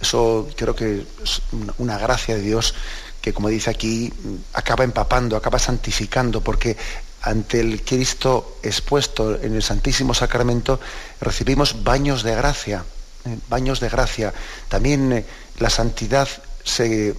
Eso 0.00 0.48
creo 0.56 0.74
que 0.74 1.06
es 1.22 1.42
una 1.76 1.98
gracia 1.98 2.34
de 2.34 2.40
Dios 2.40 2.74
que, 3.20 3.34
como 3.34 3.50
dice 3.50 3.68
aquí, 3.68 4.10
acaba 4.54 4.84
empapando, 4.84 5.36
acaba 5.36 5.58
santificando, 5.58 6.40
porque 6.40 6.78
ante 7.24 7.60
el 7.60 7.82
Cristo 7.82 8.58
expuesto 8.62 9.40
en 9.40 9.54
el 9.54 9.62
Santísimo 9.62 10.12
Sacramento, 10.12 10.78
recibimos 11.20 11.82
baños 11.82 12.22
de 12.22 12.34
gracia, 12.34 12.84
¿eh? 13.24 13.38
baños 13.48 13.80
de 13.80 13.88
gracia. 13.88 14.34
También 14.68 15.12
eh, 15.12 15.24
la 15.58 15.70
santidad 15.70 16.28
se, 16.62 17.16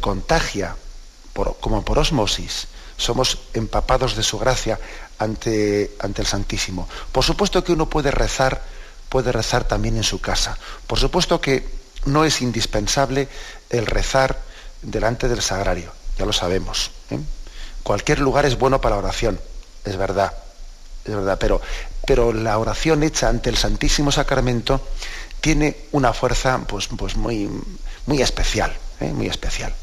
contagia 0.00 0.76
como 1.60 1.82
por 1.82 1.98
osmosis. 1.98 2.68
Somos 2.98 3.38
empapados 3.54 4.16
de 4.16 4.22
su 4.22 4.38
gracia 4.38 4.78
ante, 5.18 5.96
ante 5.98 6.20
el 6.20 6.28
Santísimo. 6.28 6.86
Por 7.10 7.24
supuesto 7.24 7.64
que 7.64 7.72
uno 7.72 7.88
puede 7.88 8.10
rezar, 8.10 8.62
puede 9.08 9.32
rezar 9.32 9.64
también 9.64 9.96
en 9.96 10.04
su 10.04 10.20
casa. 10.20 10.58
Por 10.86 10.98
supuesto 10.98 11.40
que 11.40 11.66
no 12.04 12.26
es 12.26 12.42
indispensable 12.42 13.28
el 13.70 13.86
rezar 13.86 14.38
delante 14.82 15.26
del 15.28 15.40
sagrario, 15.40 15.90
ya 16.18 16.26
lo 16.26 16.34
sabemos. 16.34 16.90
¿eh? 17.10 17.18
Cualquier 17.82 18.20
lugar 18.20 18.46
es 18.46 18.58
bueno 18.58 18.80
para 18.80 18.96
la 18.96 19.02
oración, 19.02 19.40
es 19.84 19.96
verdad, 19.96 20.32
es 21.04 21.14
verdad, 21.14 21.36
pero, 21.38 21.60
pero 22.06 22.32
la 22.32 22.58
oración 22.58 23.02
hecha 23.02 23.28
ante 23.28 23.50
el 23.50 23.56
Santísimo 23.56 24.12
Sacramento 24.12 24.80
tiene 25.40 25.76
una 25.90 26.12
fuerza 26.12 26.60
pues, 26.66 26.88
pues 26.96 27.16
muy, 27.16 27.50
muy 28.06 28.22
especial, 28.22 28.72
¿eh? 29.00 29.12
muy 29.12 29.26
especial. 29.26 29.74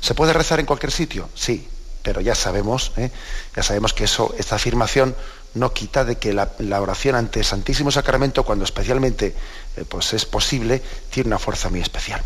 ¿Se 0.00 0.14
puede 0.14 0.32
rezar 0.32 0.60
en 0.60 0.66
cualquier 0.66 0.92
sitio? 0.92 1.28
Sí, 1.34 1.68
pero 2.02 2.20
ya 2.20 2.34
sabemos, 2.34 2.92
¿eh? 2.96 3.10
ya 3.54 3.62
sabemos 3.62 3.92
que 3.92 4.04
eso, 4.04 4.34
esta 4.38 4.54
afirmación 4.54 5.16
no 5.54 5.72
quita 5.74 6.04
de 6.04 6.16
que 6.16 6.32
la, 6.32 6.80
oración 6.80 7.16
ante 7.16 7.40
el 7.40 7.44
Santísimo 7.44 7.90
Sacramento, 7.90 8.44
cuando 8.44 8.64
especialmente 8.64 9.34
eh, 9.76 9.84
pues 9.88 10.12
es 10.12 10.24
posible, 10.24 10.80
tiene 11.10 11.26
una 11.26 11.40
fuerza 11.40 11.68
muy 11.68 11.80
especial. 11.80 12.22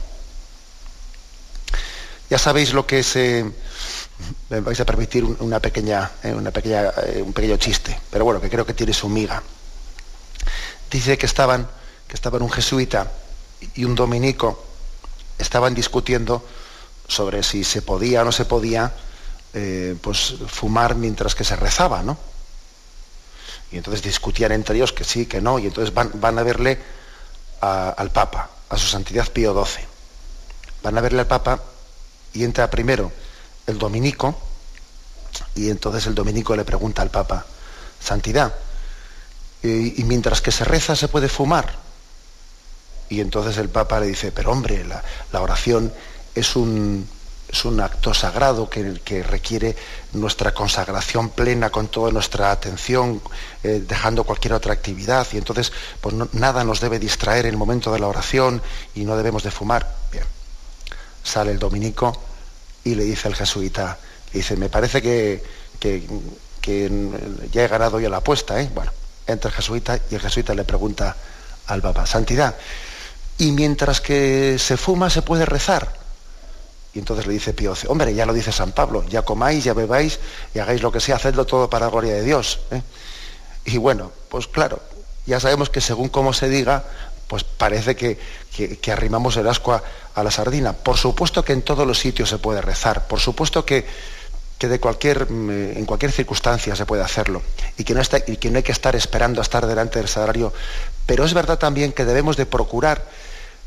Ya 2.29 2.39
sabéis 2.39 2.75
lo 2.75 2.87
que 2.87 2.99
es 2.99 3.17
me 4.49 4.61
vais 4.61 4.79
a 4.81 4.85
permitir 4.85 5.25
una 5.25 5.61
pequeña, 5.61 6.11
eh, 6.23 6.33
una 6.33 6.51
pequeña, 6.51 6.91
eh, 7.07 7.23
un 7.23 7.33
pequeño 7.33 7.57
chiste, 7.57 7.99
pero 8.11 8.25
bueno, 8.25 8.41
que 8.41 8.49
creo 8.49 8.65
que 8.65 8.75
tiene 8.75 8.93
su 8.93 9.09
miga. 9.09 9.43
Dice 10.91 11.19
que 11.19 11.27
estaban, 11.27 11.69
que 12.07 12.15
estaban 12.15 12.43
un 12.43 12.51
jesuita 12.51 13.11
y 13.75 13.85
un 13.85 13.95
dominico, 13.95 14.65
estaban 15.39 15.75
discutiendo 15.75 16.45
sobre 17.09 17.43
si 17.43 17.65
se 17.65 17.83
podía 17.83 18.23
o 18.23 18.25
no 18.25 18.33
se 18.33 18.45
podía 18.45 18.93
eh, 19.53 19.97
pues, 20.01 20.35
fumar 20.47 20.95
mientras 20.95 21.35
que 21.35 21.45
se 21.45 21.57
rezaba, 21.57 22.03
¿no? 22.03 22.17
Y 23.73 23.77
entonces 23.77 24.03
discutían 24.03 24.53
entre 24.53 24.77
ellos 24.77 24.93
que 24.93 25.03
sí, 25.03 25.27
que 25.27 25.41
no, 25.41 25.59
y 25.59 25.67
entonces 25.67 25.93
van, 25.93 26.11
van 26.15 26.39
a 26.39 26.43
verle 26.45 26.79
al 27.61 28.11
Papa, 28.11 28.51
a 28.69 28.77
su 28.77 28.87
Santidad 28.87 29.29
Pío 29.33 29.53
XII. 29.65 29.85
Van 30.83 30.97
a 30.99 31.01
verle 31.01 31.21
al 31.21 31.27
Papa 31.27 31.61
y 32.35 32.45
entra 32.45 32.71
primero 32.71 33.11
el 33.67 33.79
dominico, 33.79 34.37
y 35.55 35.71
entonces 35.71 36.07
el 36.07 36.15
dominico 36.15 36.55
le 36.57 36.65
pregunta 36.65 37.03
al 37.03 37.11
Papa, 37.11 37.45
Santidad, 38.01 38.55
y, 39.63 40.05
mientras 40.05 40.43
que 40.43 40.53
se 40.53 40.65
reza 40.65 40.95
se 40.95 41.09
puede 41.09 41.29
fumar. 41.29 41.75
Y 43.09 43.21
entonces 43.21 43.57
el 43.59 43.69
Papa 43.69 44.01
le 44.01 44.07
dice, 44.07 44.31
pero 44.31 44.51
hombre, 44.51 44.85
la, 44.85 45.41
oración 45.41 45.93
es 46.35 46.55
un, 46.57 47.09
es 47.49 47.65
un, 47.65 47.81
acto 47.81 48.13
sagrado 48.13 48.69
que, 48.69 49.23
requiere 49.23 49.75
nuestra 50.13 50.53
consagración 50.53 51.31
plena 51.31 51.71
con 51.71 51.89
toda 51.89 52.11
nuestra 52.13 52.51
atención, 52.51 53.23
eh, 53.63 53.83
dejando 53.87 54.25
cualquier 54.25 54.53
otra 54.53 54.75
actividad. 54.75 55.27
Y 55.33 55.39
entonces 55.39 55.73
pues 56.01 56.15
nada 56.33 56.65
nos 56.65 56.81
debe 56.81 56.99
distraer 56.99 57.47
en 57.47 57.53
el 57.53 57.57
momento 57.57 57.91
de 57.93 58.01
la 58.01 58.09
oración 58.09 58.61
y 58.95 59.05
no 59.05 59.17
debemos 59.17 59.43
de 59.43 59.51
fumar. 59.51 59.97
Bien, 60.13 60.25
sale 61.23 61.53
el 61.53 61.59
dominico 61.59 62.21
y 62.85 62.95
le 62.95 63.05
dice 63.05 63.29
al 63.29 63.35
jesuita, 63.35 63.99
dice, 64.33 64.57
me 64.57 64.69
parece 64.69 65.01
que, 65.01 65.43
que, 65.81 66.03
ya 67.53 67.65
he 67.65 67.69
ganado 67.69 67.99
yo 68.01 68.09
la 68.09 68.19
apuesta, 68.19 68.61
¿eh? 68.61 68.71
Bueno, 68.75 68.93
entra 69.27 69.51
el 69.51 69.57
jesuita 69.57 69.99
y 70.11 70.15
el 70.15 70.21
jesuita 70.21 70.55
le 70.55 70.65
pregunta 70.65 71.17
al 71.67 71.81
Papa, 71.81 72.07
Santidad, 72.07 72.55
y 73.39 73.53
mientras 73.53 74.01
que 74.01 74.59
se 74.59 74.77
fuma 74.77 75.11
se 75.11 75.23
puede 75.23 75.47
rezar. 75.47 76.05
Y 76.95 77.01
entonces 77.01 77.27
le 77.27 77.33
dice 77.33 77.53
Pío 77.53 77.75
hombre, 77.89 78.15
ya 78.15 78.25
lo 78.25 78.33
dice 78.33 78.53
San 78.53 78.73
Pablo, 78.73 79.05
ya 79.09 79.23
comáis, 79.23 79.65
ya 79.65 79.75
bebáis 79.75 80.21
y 80.55 80.61
hagáis 80.61 80.81
lo 80.81 80.93
que 80.93 81.01
sea, 81.01 81.17
hacedlo 81.17 81.45
todo 81.45 81.69
para 81.69 81.89
gloria 81.89 82.15
de 82.15 82.23
Dios. 82.23 82.61
¿eh? 82.71 82.83
Y 83.65 83.79
bueno, 83.79 84.13
pues 84.29 84.47
claro, 84.47 84.81
ya 85.27 85.41
sabemos 85.41 85.71
que 85.71 85.81
según 85.81 86.09
como 86.09 86.33
se 86.33 86.49
diga, 86.49 86.85
pues 87.35 87.43
parece 87.43 87.97
que, 87.97 88.17
arrimamos 88.93 89.37
el 89.37 89.49
asco 89.49 89.73
a, 89.73 90.23
la 90.23 90.31
sardina. 90.31 90.73
Por 90.73 90.97
supuesto 90.97 91.45
que 91.45 91.53
en 91.53 91.63
todos 91.63 91.85
los 91.85 91.99
sitios 91.99 92.29
se 92.29 92.39
puede 92.39 92.63
rezar, 92.63 93.09
por 93.09 93.19
supuesto 93.19 93.65
que, 93.67 93.85
de 94.61 94.79
cualquier, 94.79 95.29
mm, 95.29 95.79
en 95.79 95.85
cualquier 95.85 96.13
circunstancia 96.13 96.77
se 96.77 96.87
puede 96.87 97.03
hacerlo 97.03 97.43
y 97.77 97.83
que, 97.83 97.93
no 97.93 98.03
que 98.03 98.49
hay 98.55 98.63
que 98.63 98.71
estar 98.71 98.95
esperando 98.95 99.41
a 99.41 99.43
estar 99.43 99.67
delante 99.67 99.99
del 99.99 100.07
salario. 100.07 100.53
Pero 101.07 101.25
es 101.25 101.35
verdad 101.35 101.59
también 101.59 101.91
que 101.91 102.05
debemos 102.05 102.37
de 102.37 102.47
procurar 102.47 103.05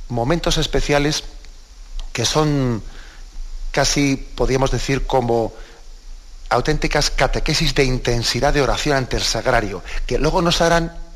momentos 0.07 0.57
especiales 0.57 1.25
que 2.13 2.23
son 2.23 2.81
casi, 3.71 4.15
podríamos 4.15 4.71
decir, 4.71 5.05
como 5.05 5.53
auténticas 6.47 7.11
catequesis 7.11 7.75
de 7.75 7.83
intensidad 7.83 8.53
de 8.53 8.61
oración 8.61 8.95
ante 8.95 9.17
el 9.17 9.23
sagrario, 9.23 9.83
que 10.05 10.19
luego 10.19 10.41
nos 10.41 10.61
harán 10.61 11.06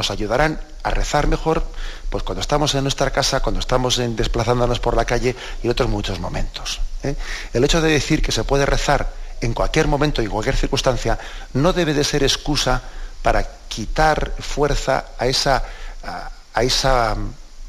nos 0.00 0.10
ayudarán 0.10 0.58
a 0.82 0.90
rezar 0.90 1.26
mejor 1.26 1.62
pues 2.08 2.24
cuando 2.24 2.40
estamos 2.40 2.74
en 2.74 2.84
nuestra 2.84 3.10
casa, 3.10 3.40
cuando 3.40 3.60
estamos 3.60 4.00
desplazándonos 4.16 4.80
por 4.80 4.96
la 4.96 5.04
calle 5.04 5.36
y 5.62 5.66
en 5.66 5.70
otros 5.70 5.90
muchos 5.90 6.18
momentos. 6.20 6.80
¿eh? 7.02 7.14
El 7.52 7.64
hecho 7.64 7.82
de 7.82 7.92
decir 7.92 8.22
que 8.22 8.32
se 8.32 8.42
puede 8.44 8.64
rezar 8.64 9.12
en 9.42 9.52
cualquier 9.52 9.88
momento 9.88 10.22
y 10.22 10.24
en 10.24 10.30
cualquier 10.30 10.56
circunstancia 10.56 11.18
no 11.52 11.74
debe 11.74 11.92
de 11.92 12.02
ser 12.02 12.22
excusa 12.22 12.80
para 13.20 13.46
quitar 13.68 14.32
fuerza 14.38 15.04
a 15.18 15.26
esa, 15.26 15.62
a, 16.02 16.62
esa 16.62 17.14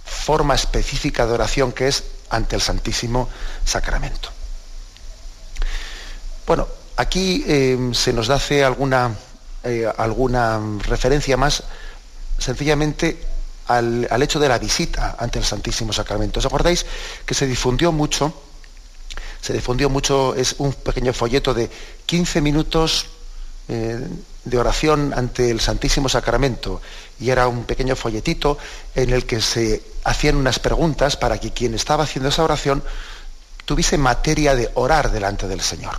forma 0.06 0.56
específica 0.56 1.26
de 1.26 1.34
oración 1.34 1.74
que 1.74 1.90
es 1.90 2.06
ante 2.30 2.56
el 2.56 2.62
Santísimo 2.62 3.28
Sacramento. 3.66 4.30
Bueno, 6.48 6.66
aquí 6.96 7.44
eh, 7.46 7.92
se 7.92 8.14
nos 8.14 8.30
hace 8.30 8.64
alguna, 8.64 9.14
eh, 9.66 9.86
alguna 9.98 10.62
referencia 10.80 11.36
más 11.36 11.64
sencillamente 12.42 13.18
al, 13.68 14.22
hecho 14.22 14.40
de 14.40 14.50
la 14.50 14.60
visita 14.60 15.16
ante 15.18 15.40
el 15.40 15.46
Santísimo 15.46 15.94
Sacramento. 15.94 16.40
¿Os 16.40 16.46
acordáis 16.46 16.86
que 17.26 17.34
se 17.34 17.48
difundió 17.48 17.92
mucho? 17.92 18.34
Se 19.42 19.54
difundió 19.54 19.90
mucho, 19.90 20.36
es 20.36 20.56
un 20.58 20.74
pequeño 20.74 21.14
folleto 21.14 21.54
de 21.54 21.70
15 22.06 22.42
minutos 22.42 23.06
eh, 23.68 24.08
de 24.44 24.58
oración 24.58 25.14
ante 25.16 25.52
el 25.52 25.62
Santísimo 25.62 26.10
Sacramento 26.10 26.82
y 27.20 27.30
era 27.30 27.48
un 27.48 27.64
pequeño 27.64 27.96
folletito 27.96 28.58
en 28.96 29.12
el 29.12 29.26
que 29.26 29.40
se 29.40 29.84
hacían 30.04 30.36
unas 30.36 30.60
preguntas 30.60 31.16
para 31.16 31.40
que 31.40 31.52
quien 31.52 31.76
estaba 31.76 32.06
haciendo 32.06 32.30
esa 32.30 32.44
oración 32.44 32.84
tuviese 33.66 33.98
materia 33.98 34.56
de 34.56 34.70
orar 34.74 35.12
delante 35.12 35.48
del 35.48 35.62
Señor. 35.62 35.96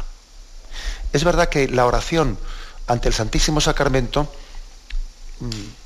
Es 1.12 1.22
verdad 1.24 1.48
que 1.48 1.68
la 1.68 1.86
oración 1.86 2.36
ante 2.88 3.08
el 3.08 3.14
Santísimo 3.14 3.60
Sacramento 3.60 4.32
mm, 5.40 5.81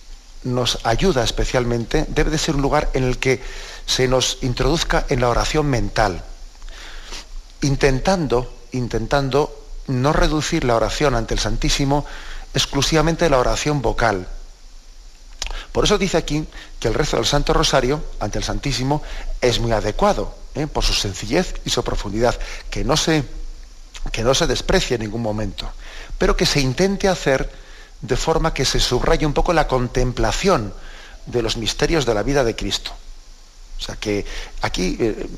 nos 0.46 0.78
ayuda 0.85 1.24
especialmente, 1.24 2.06
debe 2.09 2.30
de 2.30 2.38
ser 2.38 2.54
un 2.54 2.62
lugar 2.62 2.88
en 2.94 3.04
el 3.04 3.18
que 3.18 3.42
se 3.85 4.09
nos 4.09 4.38
introduzca 4.42 5.04
en 5.09 5.20
la 5.20 5.28
oración 5.28 5.66
mental, 5.66 6.22
intentando, 7.62 8.52
intentando 8.72 9.64
no 9.88 10.12
reducir 10.12 10.64
la 10.64 10.76
oración 10.76 11.14
ante 11.14 11.35
el 11.35 11.40
Santísimo 11.40 12.06
exclusivamente 12.54 13.24
a 13.24 13.28
la 13.28 13.38
oración 13.38 13.82
vocal. 13.82 14.28
Por 15.72 15.85
eso 15.85 15.98
dice 15.98 16.16
aquí 16.16 16.46
que 16.80 16.88
el 16.88 16.94
rezo 16.94 17.16
del 17.16 17.26
Santo 17.26 17.52
Rosario 17.52 18.02
ante 18.20 18.38
el 18.38 18.44
Santísimo 18.44 19.02
es 19.40 19.61
muy 19.61 19.72
adecuado, 19.72 20.35
¿eh? 20.54 20.66
por 20.66 20.85
su 20.85 20.94
sencillez 20.94 21.54
y 21.64 21.70
su 21.70 21.82
profundidad, 21.85 22.38
que 22.70 22.85
no, 22.85 22.96
se, 22.96 23.24
que 24.12 24.22
no 24.22 24.35
se 24.35 24.46
desprecie 24.46 24.94
en 24.94 25.02
ningún 25.02 25.22
momento, 25.22 25.70
pero 26.18 26.37
que 26.37 26.46
se 26.46 26.61
intente 26.61 27.09
hacer 27.09 27.65
de 28.00 28.16
forma 28.16 28.54
que 28.54 28.64
se 28.64 28.80
subraye 28.80 29.26
un 29.26 29.32
poco 29.32 29.52
la 29.52 29.66
contemplación 29.68 30.72
de 31.26 31.42
los 31.42 31.56
misterios 31.56 32.06
de 32.06 32.14
la 32.14 32.22
vida 32.22 32.44
de 32.44 32.54
Cristo. 32.54 32.92
O 33.78 33.82
sea 33.82 33.96
que 33.96 34.24
aquí 34.62 34.96
eh, 35.00 35.28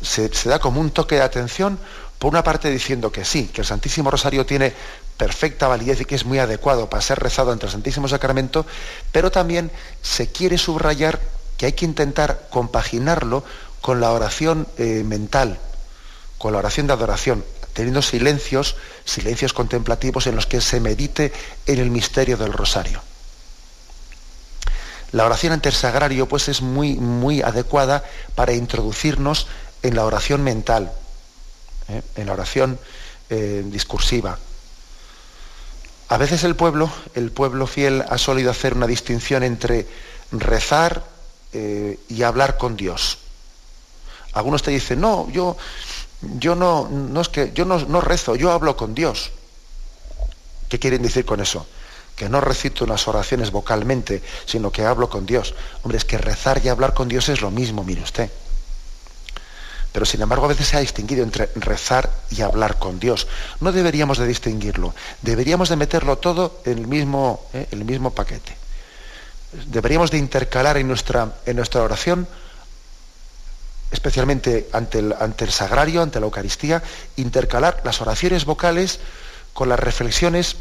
se, 0.00 0.28
da 0.48 0.58
como 0.58 0.80
un 0.80 0.90
toque 0.90 1.16
de 1.16 1.22
atención, 1.22 1.78
por 2.18 2.30
una 2.30 2.44
parte 2.44 2.70
diciendo 2.70 3.10
que 3.10 3.24
sí, 3.24 3.48
que 3.48 3.62
el 3.62 3.66
Santísimo 3.66 4.10
Rosario 4.10 4.46
tiene 4.46 4.72
perfecta 5.16 5.68
validez 5.68 6.00
y 6.00 6.04
que 6.04 6.14
es 6.14 6.24
muy 6.24 6.38
adecuado 6.38 6.88
para 6.88 7.02
ser 7.02 7.18
rezado 7.18 7.52
ante 7.52 7.66
el 7.66 7.72
Santísimo 7.72 8.08
Sacramento, 8.08 8.66
pero 9.12 9.30
también 9.30 9.70
se 10.02 10.30
quiere 10.30 10.58
subrayar 10.58 11.20
que 11.56 11.66
hay 11.66 11.72
que 11.72 11.84
intentar 11.84 12.48
compaginarlo 12.50 13.44
con 13.80 14.00
la 14.00 14.10
oración 14.12 14.66
eh, 14.78 15.02
mental, 15.04 15.58
con 16.38 16.52
la 16.52 16.58
oración 16.58 16.86
de 16.86 16.92
adoración, 16.94 17.44
teniendo 17.74 18.02
silencios, 18.02 18.76
silencios 19.04 19.52
contemplativos 19.52 20.26
en 20.26 20.36
los 20.36 20.46
que 20.46 20.60
se 20.60 20.80
medite 20.80 21.32
en 21.66 21.78
el 21.78 21.90
misterio 21.90 22.36
del 22.36 22.52
rosario. 22.52 23.02
La 25.12 25.24
oración 25.24 25.52
ante 25.52 25.68
el 25.68 25.74
sagrario 25.74 26.26
pues 26.26 26.48
es 26.48 26.60
muy, 26.60 26.94
muy 26.94 27.40
adecuada 27.42 28.02
para 28.34 28.52
introducirnos 28.52 29.46
en 29.82 29.94
la 29.94 30.04
oración 30.04 30.42
mental, 30.42 30.90
¿eh? 31.88 32.02
en 32.16 32.26
la 32.26 32.32
oración 32.32 32.78
eh, 33.30 33.62
discursiva. 33.66 34.38
A 36.08 36.16
veces 36.16 36.44
el 36.44 36.56
pueblo, 36.56 36.90
el 37.14 37.30
pueblo 37.30 37.66
fiel 37.66 38.04
ha 38.08 38.18
solido 38.18 38.50
hacer 38.50 38.74
una 38.74 38.86
distinción 38.86 39.42
entre 39.42 39.86
rezar 40.32 41.04
eh, 41.52 41.98
y 42.08 42.22
hablar 42.22 42.58
con 42.58 42.76
Dios. 42.76 43.18
Algunos 44.32 44.62
te 44.62 44.72
dicen, 44.72 45.00
no, 45.00 45.30
yo, 45.30 45.56
yo 46.38 46.54
no, 46.54 46.88
no 46.88 47.20
es 47.20 47.28
que 47.28 47.52
yo 47.54 47.64
no, 47.64 47.78
no 47.78 48.00
rezo, 48.00 48.36
yo 48.36 48.52
hablo 48.52 48.76
con 48.76 48.94
Dios. 48.94 49.30
¿Qué 50.68 50.78
quieren 50.78 51.02
decir 51.02 51.24
con 51.24 51.40
eso? 51.40 51.66
Que 52.16 52.28
no 52.28 52.40
recito 52.40 52.84
unas 52.84 53.06
oraciones 53.08 53.50
vocalmente, 53.50 54.22
sino 54.46 54.70
que 54.70 54.84
hablo 54.84 55.08
con 55.08 55.26
Dios. 55.26 55.54
Hombre, 55.82 55.98
es 55.98 56.04
que 56.04 56.18
rezar 56.18 56.60
y 56.64 56.68
hablar 56.68 56.94
con 56.94 57.08
Dios 57.08 57.28
es 57.28 57.40
lo 57.40 57.50
mismo, 57.50 57.84
mire 57.84 58.02
usted. 58.02 58.30
Pero 59.92 60.06
sin 60.06 60.22
embargo 60.22 60.46
a 60.46 60.48
veces 60.48 60.66
se 60.66 60.76
ha 60.76 60.80
distinguido 60.80 61.22
entre 61.22 61.50
rezar 61.54 62.10
y 62.30 62.42
hablar 62.42 62.80
con 62.80 62.98
Dios. 62.98 63.28
No 63.60 63.70
deberíamos 63.70 64.18
de 64.18 64.26
distinguirlo, 64.26 64.92
deberíamos 65.22 65.68
de 65.68 65.76
meterlo 65.76 66.18
todo 66.18 66.60
en 66.64 66.78
el 66.78 66.86
mismo, 66.88 67.46
¿eh? 67.52 67.68
el 67.70 67.84
mismo 67.84 68.10
paquete. 68.10 68.56
Deberíamos 69.66 70.10
de 70.10 70.18
intercalar 70.18 70.76
en 70.78 70.88
nuestra, 70.88 71.36
en 71.46 71.54
nuestra 71.54 71.82
oración, 71.82 72.26
especialmente 73.94 74.68
ante 74.72 74.98
el, 74.98 75.14
ante 75.18 75.44
el 75.46 75.50
sagrario, 75.50 76.02
ante 76.02 76.20
la 76.20 76.26
Eucaristía, 76.26 76.82
intercalar 77.16 77.80
las 77.84 78.02
oraciones 78.02 78.44
vocales 78.44 79.00
con 79.54 79.70
las 79.70 79.80
reflexiones 79.80 80.56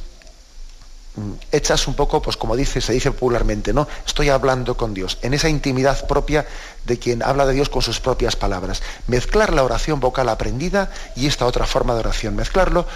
Mm, 1.16 1.34
hechas 1.52 1.88
un 1.88 1.94
poco, 1.94 2.24
pues 2.24 2.38
como 2.38 2.56
dice, 2.56 2.82
se 2.82 2.92
dice 2.92 3.12
popularmente, 3.12 3.72
¿no? 3.72 3.88
Estoy 4.06 4.30
hablando 4.30 4.76
con 4.76 4.96
Dios, 4.96 5.20
en 5.22 5.36
esa 5.36 5.48
intimidad 5.48 6.08
propia 6.08 6.48
de 6.86 6.98
quien 6.98 7.22
habla 7.22 7.46
de 7.46 7.54
Dios 7.54 7.70
con 7.70 7.84
sus 7.84 8.00
propias 8.00 8.36
palabras. 8.36 8.82
Mezclar 9.06 9.54
la 9.54 9.64
oración 9.64 10.00
vocal 10.00 10.28
aprendida 10.30 10.92
y 11.16 11.28
esta 11.28 11.46
otra 11.46 11.68
forma 11.68 11.94
de 11.94 12.00
oración. 12.00 12.36
Mezclarlo 12.36 12.88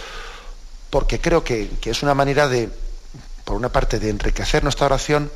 porque 0.89 1.19
creo 1.21 1.43
que, 1.43 1.69
que 1.79 1.91
es 1.91 2.01
una 2.01 2.15
manera 2.15 2.47
de, 2.47 2.69
por 3.43 3.55
una 3.55 3.69
parte, 3.69 3.99
de 3.99 4.09
enriquecer 4.09 4.63
nuestra 4.63 4.87
oración 4.87 5.31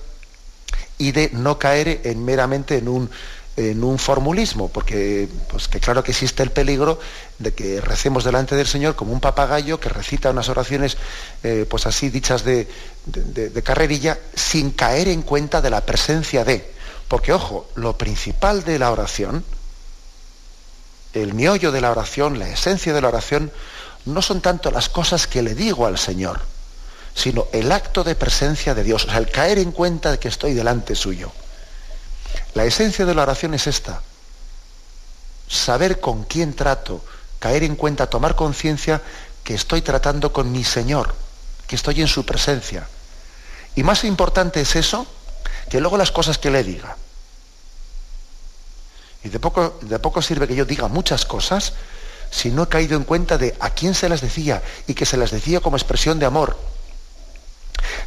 y 0.98 1.12
de 1.12 1.30
no 1.34 1.60
caer 1.60 2.02
en 2.04 2.26
meramente 2.26 2.78
en 2.78 2.88
un 2.88 3.12
en 3.58 3.84
un 3.84 4.00
formulismo, 4.00 4.70
porque 4.70 5.28
pues 5.50 5.68
que 5.68 5.80
claro 5.80 6.04
que 6.04 6.12
existe 6.12 6.42
el 6.42 6.52
peligro 6.52 7.00
de 7.38 7.54
que 7.54 7.82
recemos 7.82 8.24
delante 8.24 8.56
del 8.56 8.68
Señor 8.68 8.96
como 8.96 9.12
un 9.12 9.20
papagayo 9.20 9.80
que 9.80 9.90
recita 9.90 10.30
unas 10.30 10.48
oraciones 10.48 10.98
eh, 11.44 11.66
pues 11.70 11.86
así 11.86 12.10
dichas 12.10 12.46
de, 12.46 12.68
de, 13.06 13.64
carrerilla 13.64 14.18
sin 14.34 14.72
caer 14.72 15.10
en 15.10 15.22
cuenta 15.22 15.62
de 15.62 15.70
la 15.70 15.86
presencia 15.86 16.46
de. 16.46 16.72
Porque 17.08 17.34
ojo, 17.34 17.70
lo 17.76 17.98
principal 17.98 18.64
de 18.64 18.80
la 18.80 18.90
oración, 18.92 19.44
el 21.14 21.34
miollo 21.34 21.74
de 21.74 21.82
la 21.82 21.92
oración, 21.92 22.40
la 22.40 22.50
esencia 22.50 22.94
de 22.94 23.02
la 23.02 23.10
oración, 23.10 23.52
no 24.06 24.22
son 24.22 24.40
tanto 24.40 24.72
las 24.72 24.88
cosas 24.88 25.28
que 25.28 25.42
le 25.42 25.56
digo 25.56 25.86
al 25.86 25.98
Señor, 25.98 26.40
sino 27.14 27.48
el 27.52 27.72
acto 27.72 28.06
de 28.06 28.16
presencia 28.16 28.74
de 28.74 28.84
Dios, 28.84 29.06
o 29.06 29.10
sea, 29.10 29.18
el 29.18 29.30
caer 29.30 29.60
en 29.60 29.74
cuenta 29.74 30.12
de 30.12 30.20
que 30.20 30.30
estoy 30.30 30.54
delante 30.54 30.96
suyo. 30.96 31.34
La 32.54 32.66
esencia 32.66 33.06
de 33.06 33.16
la 33.16 33.24
oración 33.24 33.54
es 33.54 33.68
esta. 33.68 34.02
Saber 35.48 36.00
con 36.00 36.24
quién 36.24 36.54
trato, 36.54 37.04
caer 37.40 37.64
en 37.64 37.76
cuenta, 37.76 38.08
tomar 38.08 38.36
conciencia 38.36 39.02
que 39.44 39.54
estoy 39.54 39.82
tratando 39.82 40.32
con 40.34 40.52
mi 40.52 40.64
Señor, 40.64 41.14
que 41.68 41.76
estoy 41.76 42.02
en 42.02 42.08
su 42.08 42.26
presencia. 42.26 42.88
Y 43.76 43.84
más 43.84 44.04
importante 44.04 44.62
es 44.62 44.76
eso 44.76 45.08
que 45.70 45.80
luego 45.80 45.98
las 45.98 46.12
cosas 46.12 46.38
que 46.38 46.52
le 46.52 46.64
diga. 46.64 46.98
Y 49.24 49.30
de 49.30 49.40
poco, 49.40 49.80
de 49.82 50.00
poco 50.00 50.22
sirve 50.22 50.48
que 50.48 50.56
yo 50.56 50.66
diga 50.66 50.88
muchas 50.88 51.26
cosas 51.26 51.74
si 52.32 52.50
no 52.50 52.64
he 52.64 52.68
caído 52.68 52.98
en 52.98 53.04
cuenta 53.04 53.38
de 53.38 53.56
a 53.60 53.70
quién 53.70 53.94
se 53.94 54.10
las 54.10 54.22
decía 54.22 54.64
y 54.88 54.94
que 54.94 55.06
se 55.06 55.18
las 55.18 55.32
decía 55.32 55.60
como 55.60 55.78
expresión 55.78 56.18
de 56.20 56.26
amor. 56.26 56.58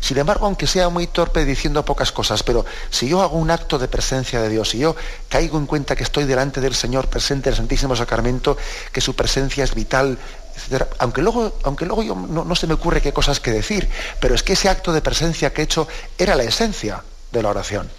Sin 0.00 0.18
embargo, 0.18 0.46
aunque 0.46 0.66
sea 0.66 0.88
muy 0.88 1.06
torpe 1.06 1.44
diciendo 1.44 1.84
pocas 1.84 2.12
cosas, 2.12 2.42
pero 2.42 2.64
si 2.90 3.08
yo 3.08 3.22
hago 3.22 3.36
un 3.36 3.50
acto 3.50 3.78
de 3.78 3.88
presencia 3.88 4.40
de 4.40 4.48
Dios, 4.48 4.70
si 4.70 4.78
yo 4.78 4.96
caigo 5.28 5.58
en 5.58 5.66
cuenta 5.66 5.96
que 5.96 6.02
estoy 6.02 6.24
delante 6.24 6.60
del 6.60 6.74
Señor 6.74 7.08
presente 7.08 7.48
en 7.48 7.54
el 7.54 7.56
Santísimo 7.56 7.96
Sacramento, 7.96 8.56
que 8.92 9.00
su 9.00 9.14
presencia 9.14 9.64
es 9.64 9.74
vital, 9.74 10.18
etc., 10.56 10.84
aunque 10.98 11.22
luego, 11.22 11.58
aunque 11.64 11.86
luego 11.86 12.02
no, 12.04 12.54
se 12.54 12.66
me 12.66 12.74
ocurre 12.74 13.00
qué 13.00 13.12
cosas 13.12 13.40
que 13.40 13.50
decir, 13.50 13.88
pero 14.20 14.34
es 14.34 14.42
que 14.42 14.54
ese 14.54 14.68
acto 14.68 14.92
de 14.92 15.02
presencia 15.02 15.52
que 15.52 15.62
he 15.62 15.64
hecho 15.64 15.88
era 16.18 16.36
la 16.36 16.44
esencia 16.44 17.02
de 17.32 17.42
la 17.42 17.48
oración. 17.50 17.90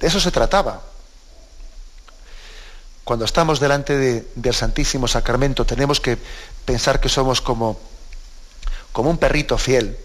De 0.00 0.06
eso 0.06 0.20
se 0.20 0.30
trataba. 0.30 0.82
Cuando 3.04 3.24
estamos 3.24 3.58
delante 3.58 3.96
de, 3.96 4.28
del 4.34 4.54
Santísimo 4.54 5.08
Sacramento 5.08 5.64
tenemos 5.64 6.00
que 6.00 6.18
pensar 6.64 7.00
que 7.00 7.08
somos 7.08 7.40
como, 7.40 7.80
como 8.92 9.10
un 9.10 9.18
perrito 9.18 9.56
fiel 9.56 9.98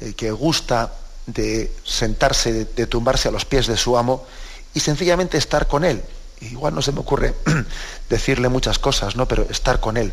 eh, 0.00 0.14
que 0.14 0.30
gusta 0.30 0.92
de 1.26 1.72
sentarse, 1.84 2.64
de, 2.64 2.86
tumbarse 2.86 3.28
a 3.28 3.30
los 3.30 3.44
pies 3.44 3.66
de 3.66 3.76
su 3.76 3.96
amo 3.96 4.26
y 4.74 4.80
sencillamente 4.80 5.38
estar 5.38 5.66
con 5.66 5.84
él. 5.84 6.02
Igual 6.40 6.74
no 6.74 6.82
se 6.82 6.92
me 6.92 7.00
ocurre 7.00 7.34
decirle 8.08 8.48
muchas 8.48 8.78
cosas, 8.78 9.16
¿no? 9.16 9.26
Pero 9.28 9.46
estar 9.50 9.80
con 9.80 9.96
él. 9.96 10.12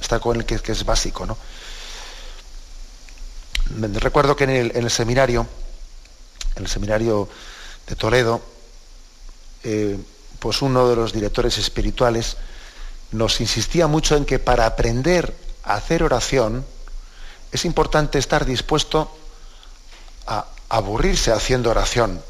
Estar 0.00 0.20
con 0.20 0.36
él 0.36 0.44
que, 0.44 0.54
es 0.54 0.84
básico, 0.84 1.26
¿no? 1.26 1.36
recuerdo 3.74 4.36
que 4.36 4.44
en 4.44 4.50
el, 4.74 4.90
seminario, 4.90 5.46
en 6.56 6.64
el 6.64 6.68
seminario 6.68 7.28
de 7.86 7.96
Toledo, 7.96 8.42
eh, 9.62 9.96
pues 10.38 10.60
uno 10.60 10.88
de 10.88 10.96
los 10.96 11.12
directores 11.12 11.56
espirituales 11.56 12.36
nos 13.12 13.40
insistía 13.40 13.86
mucho 13.86 14.16
en 14.16 14.24
que 14.24 14.38
para 14.38 14.66
aprender 14.66 15.34
a 15.62 15.74
hacer 15.74 16.02
oración, 16.02 16.66
es 17.52 17.64
importante 17.64 18.18
estar 18.18 18.44
dispuesto 18.44 19.14
a 20.26 20.46
aburrirse 20.70 21.32
haciendo 21.32 21.70
oración 21.70 22.22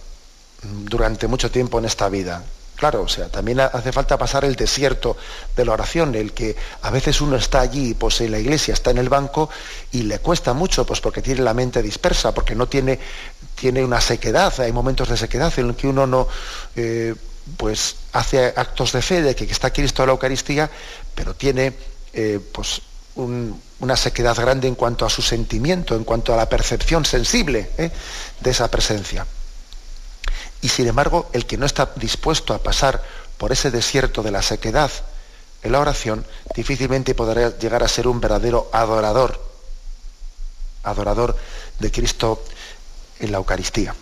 durante 0.62 1.28
mucho 1.28 1.50
tiempo 1.50 1.78
en 1.78 1.84
esta 1.84 2.08
vida. 2.08 2.44
Claro, 2.76 3.02
o 3.02 3.08
sea, 3.08 3.28
también 3.28 3.60
hace 3.60 3.92
falta 3.92 4.18
pasar 4.18 4.44
el 4.44 4.56
desierto 4.56 5.16
de 5.54 5.64
la 5.64 5.72
oración, 5.72 6.16
el 6.16 6.32
que 6.32 6.56
a 6.82 6.90
veces 6.90 7.20
uno 7.20 7.36
está 7.36 7.60
allí, 7.60 7.94
pues 7.94 8.20
en 8.20 8.32
la 8.32 8.40
iglesia, 8.40 8.74
está 8.74 8.90
en 8.90 8.98
el 8.98 9.08
banco 9.08 9.48
y 9.92 10.02
le 10.02 10.18
cuesta 10.18 10.52
mucho, 10.52 10.84
pues 10.84 11.00
porque 11.00 11.22
tiene 11.22 11.42
la 11.42 11.54
mente 11.54 11.80
dispersa, 11.80 12.34
porque 12.34 12.56
no 12.56 12.66
tiene, 12.66 12.98
tiene 13.54 13.84
una 13.84 14.00
sequedad, 14.00 14.52
hay 14.60 14.72
momentos 14.72 15.08
de 15.08 15.16
sequedad 15.16 15.52
en 15.58 15.68
los 15.68 15.76
que 15.76 15.86
uno 15.86 16.08
no, 16.08 16.26
eh, 16.74 17.14
pues 17.56 17.94
hace 18.12 18.46
actos 18.56 18.90
de 18.90 19.02
fe 19.02 19.22
de 19.22 19.36
que 19.36 19.44
está 19.44 19.72
Cristo 19.72 20.02
a 20.02 20.06
la 20.06 20.12
Eucaristía, 20.12 20.68
pero 21.14 21.34
tiene, 21.34 21.74
eh, 22.12 22.40
pues 22.50 22.82
una 23.14 23.96
sequedad 23.96 24.36
grande 24.36 24.68
en 24.68 24.74
cuanto 24.74 25.04
a 25.04 25.10
su 25.10 25.22
sentimiento, 25.22 25.94
en 25.94 26.04
cuanto 26.04 26.32
a 26.32 26.36
la 26.36 26.48
percepción 26.48 27.04
sensible 27.04 27.70
¿eh? 27.78 27.90
de 28.40 28.50
esa 28.50 28.70
presencia. 28.70 29.26
Y 30.60 30.68
sin 30.68 30.86
embargo, 30.86 31.28
el 31.32 31.44
que 31.44 31.58
no 31.58 31.66
está 31.66 31.90
dispuesto 31.96 32.54
a 32.54 32.62
pasar 32.62 33.02
por 33.36 33.52
ese 33.52 33.70
desierto 33.70 34.22
de 34.22 34.30
la 34.30 34.42
sequedad 34.42 34.90
en 35.62 35.72
la 35.72 35.80
oración, 35.80 36.24
difícilmente 36.54 37.14
podrá 37.14 37.56
llegar 37.58 37.82
a 37.82 37.88
ser 37.88 38.08
un 38.08 38.20
verdadero 38.20 38.70
adorador, 38.72 39.40
adorador 40.84 41.36
de 41.78 41.90
Cristo 41.90 42.44
en 43.20 43.32
la 43.32 43.38
Eucaristía. 43.38 43.94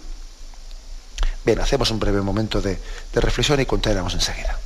Bien, 1.45 1.59
hacemos 1.61 1.91
un 1.91 1.99
breve 1.99 2.21
momento 2.21 2.61
de, 2.61 2.79
de 3.13 3.21
reflexión 3.21 3.61
y 3.61 3.67
continuaremos 3.67 4.15
enseguida. 4.15 4.59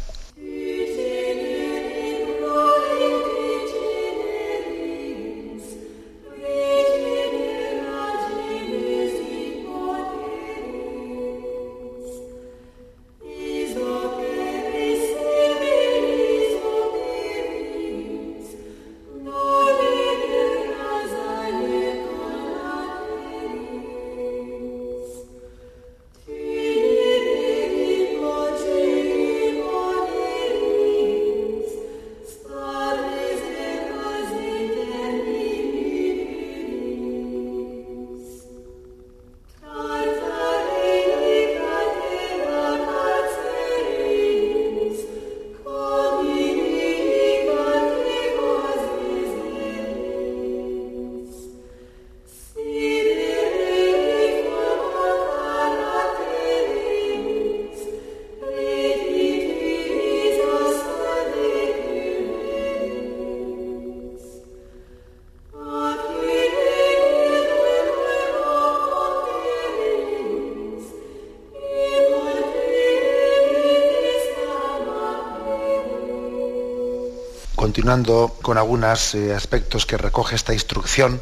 Continuando 77.75 78.39
con 78.41 78.57
algunos 78.57 79.17
eh, 79.17 79.35
aspectos 79.35 79.85
que 79.85 79.97
recoge 79.97 80.37
esta 80.37 80.55
instrucción, 80.55 81.21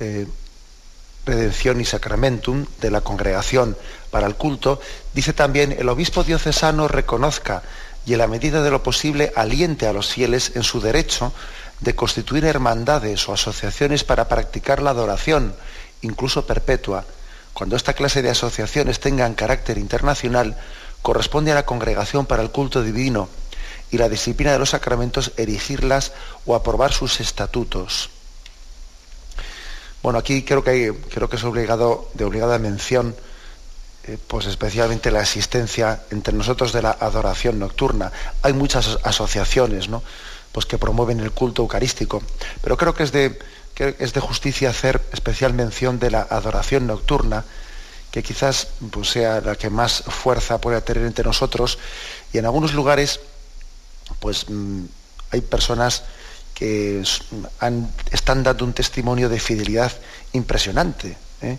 eh, 0.00 0.26
redención 1.24 1.80
y 1.80 1.86
sacramentum 1.86 2.66
de 2.82 2.90
la 2.90 3.00
congregación 3.00 3.74
para 4.10 4.26
el 4.26 4.34
culto, 4.34 4.82
dice 5.14 5.32
también 5.32 5.72
el 5.72 5.88
obispo 5.88 6.24
diocesano 6.24 6.88
reconozca 6.88 7.62
y 8.04 8.12
en 8.12 8.18
la 8.18 8.26
medida 8.26 8.62
de 8.62 8.70
lo 8.70 8.82
posible 8.82 9.32
aliente 9.34 9.86
a 9.86 9.94
los 9.94 10.08
fieles 10.08 10.52
en 10.56 10.62
su 10.62 10.82
derecho 10.82 11.32
de 11.80 11.94
constituir 11.94 12.44
hermandades 12.44 13.26
o 13.26 13.32
asociaciones 13.32 14.04
para 14.04 14.28
practicar 14.28 14.82
la 14.82 14.90
adoración, 14.90 15.54
incluso 16.02 16.46
perpetua. 16.46 17.06
Cuando 17.54 17.76
esta 17.76 17.94
clase 17.94 18.20
de 18.20 18.28
asociaciones 18.28 19.00
tengan 19.00 19.32
carácter 19.32 19.78
internacional, 19.78 20.54
corresponde 21.00 21.52
a 21.52 21.54
la 21.54 21.64
congregación 21.64 22.26
para 22.26 22.42
el 22.42 22.50
culto 22.50 22.82
divino 22.82 23.30
y 23.90 23.98
la 23.98 24.08
disciplina 24.08 24.52
de 24.52 24.58
los 24.58 24.70
sacramentos 24.70 25.32
erigirlas 25.36 26.12
o 26.46 26.54
aprobar 26.54 26.92
sus 26.92 27.20
estatutos. 27.20 28.10
Bueno, 30.02 30.18
aquí 30.18 30.42
creo 30.42 30.62
que, 30.62 30.94
creo 31.12 31.28
que 31.28 31.36
es 31.36 31.44
obligado, 31.44 32.08
de 32.14 32.24
obligada 32.24 32.58
mención, 32.58 33.16
eh, 34.04 34.16
pues 34.26 34.46
especialmente 34.46 35.10
la 35.10 35.20
existencia 35.20 36.02
entre 36.10 36.34
nosotros 36.34 36.72
de 36.72 36.82
la 36.82 36.92
adoración 36.92 37.58
nocturna. 37.58 38.12
Hay 38.42 38.52
muchas 38.52 38.98
asociaciones 39.02 39.88
¿no? 39.88 40.02
pues 40.52 40.66
que 40.66 40.78
promueven 40.78 41.20
el 41.20 41.32
culto 41.32 41.62
eucarístico, 41.62 42.22
pero 42.62 42.76
creo 42.76 42.94
que 42.94 43.02
es 43.02 43.12
de, 43.12 43.38
que 43.74 43.96
es 43.98 44.12
de 44.12 44.20
justicia 44.20 44.70
hacer 44.70 45.00
especial 45.12 45.52
mención 45.52 45.98
de 45.98 46.10
la 46.10 46.22
adoración 46.22 46.86
nocturna, 46.86 47.44
que 48.10 48.22
quizás 48.22 48.68
pues, 48.90 49.10
sea 49.10 49.40
la 49.40 49.56
que 49.56 49.68
más 49.68 50.04
fuerza 50.06 50.60
puede 50.60 50.80
tener 50.80 51.04
entre 51.04 51.24
nosotros, 51.24 51.78
y 52.32 52.38
en 52.38 52.46
algunos 52.46 52.72
lugares 52.72 53.20
pues 54.20 54.48
mm, 54.48 54.84
hay 55.30 55.40
personas 55.40 56.04
que 56.54 57.04
están 58.10 58.42
dando 58.42 58.64
un 58.64 58.72
testimonio 58.72 59.28
de 59.28 59.38
fidelidad 59.38 59.92
impresionante 60.32 61.16
¿eh? 61.40 61.56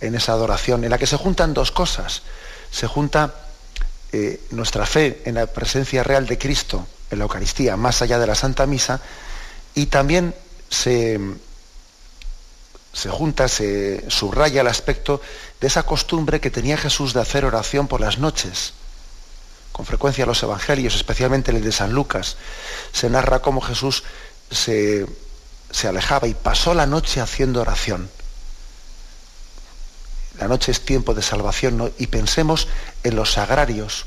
en 0.00 0.14
esa 0.14 0.32
adoración, 0.32 0.82
en 0.82 0.90
la 0.90 0.98
que 0.98 1.06
se 1.06 1.16
juntan 1.16 1.54
dos 1.54 1.70
cosas. 1.70 2.22
Se 2.70 2.88
junta 2.88 3.34
eh, 4.12 4.40
nuestra 4.50 4.86
fe 4.86 5.22
en 5.24 5.36
la 5.36 5.46
presencia 5.46 6.02
real 6.02 6.26
de 6.26 6.36
Cristo 6.36 6.86
en 7.10 7.18
la 7.18 7.24
Eucaristía, 7.24 7.76
más 7.76 8.02
allá 8.02 8.18
de 8.18 8.26
la 8.26 8.34
Santa 8.34 8.66
Misa, 8.66 9.00
y 9.74 9.86
también 9.86 10.34
se, 10.68 11.20
se 12.92 13.08
junta, 13.08 13.46
se 13.48 14.10
subraya 14.10 14.62
el 14.62 14.68
aspecto 14.68 15.20
de 15.60 15.66
esa 15.66 15.84
costumbre 15.84 16.40
que 16.40 16.50
tenía 16.50 16.76
Jesús 16.76 17.12
de 17.12 17.20
hacer 17.20 17.44
oración 17.44 17.88
por 17.88 18.00
las 18.00 18.18
noches 18.18 18.74
con 19.80 19.86
frecuencia 19.86 20.26
los 20.26 20.42
evangelios, 20.42 20.94
especialmente 20.94 21.52
el 21.52 21.64
de 21.64 21.72
San 21.72 21.94
Lucas, 21.94 22.36
se 22.92 23.08
narra 23.08 23.38
cómo 23.40 23.62
Jesús 23.62 24.04
se, 24.50 25.06
alejaba 25.88 26.28
y 26.28 26.34
pasó 26.34 26.74
la 26.74 26.84
noche 26.84 27.18
haciendo 27.18 27.62
oración. 27.62 28.10
La 30.38 30.48
noche 30.48 30.70
es 30.70 30.82
tiempo 30.82 31.14
de 31.14 31.22
salvación 31.22 31.94
y 31.96 32.08
pensemos 32.08 32.68
en 33.04 33.16
los 33.16 33.32
sagrarios, 33.32 34.04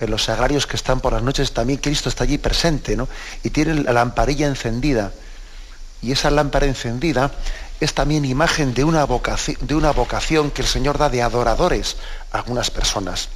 en 0.00 0.10
los 0.10 0.24
sagrarios 0.24 0.66
que 0.66 0.76
están 0.76 1.00
por 1.00 1.14
las 1.14 1.22
noches, 1.22 1.54
también 1.54 1.78
Cristo 1.78 2.10
está 2.10 2.24
allí 2.24 2.36
presente, 2.36 2.94
¿no? 2.94 3.08
Y 3.42 3.48
tiene 3.48 3.84
la 3.84 3.94
lamparilla 3.94 4.48
encendida. 4.48 5.12
Y 6.02 6.12
esa 6.12 6.30
lámpara 6.30 6.66
encendida 6.66 7.32
es 7.80 7.94
también 7.94 8.26
imagen 8.26 8.74
de 8.74 8.84
una 8.84 9.06
vocación, 9.06 9.56
de 9.62 9.76
una 9.76 9.92
vocación 9.92 10.50
que 10.50 10.60
el 10.60 10.68
Señor 10.68 10.98
da 10.98 11.08
de 11.08 11.22
adoradores 11.22 11.96
a 12.32 12.36
algunas 12.36 12.70
personas 12.70 13.30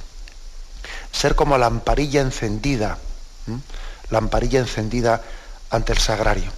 ser 1.11 1.35
como 1.35 1.57
lamparilla 1.57 2.21
encendida, 2.21 2.97
lamparilla 4.09 4.59
encendida 4.59 5.21
ante 5.69 5.93
el 5.93 5.99
sagrario. 5.99 6.51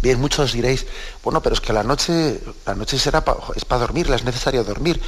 Bien, 0.00 0.20
muchos 0.20 0.52
diréis, 0.52 0.86
bueno, 1.22 1.40
pero 1.42 1.54
es 1.54 1.60
que 1.60 1.72
la 1.72 1.84
noche, 1.84 2.40
la 2.66 2.74
noche 2.74 2.98
será 2.98 3.24
es 3.54 3.64
para 3.64 3.82
dormir, 3.82 4.10
es 4.10 4.24
necesario 4.24 4.64
dormir. 4.64 5.00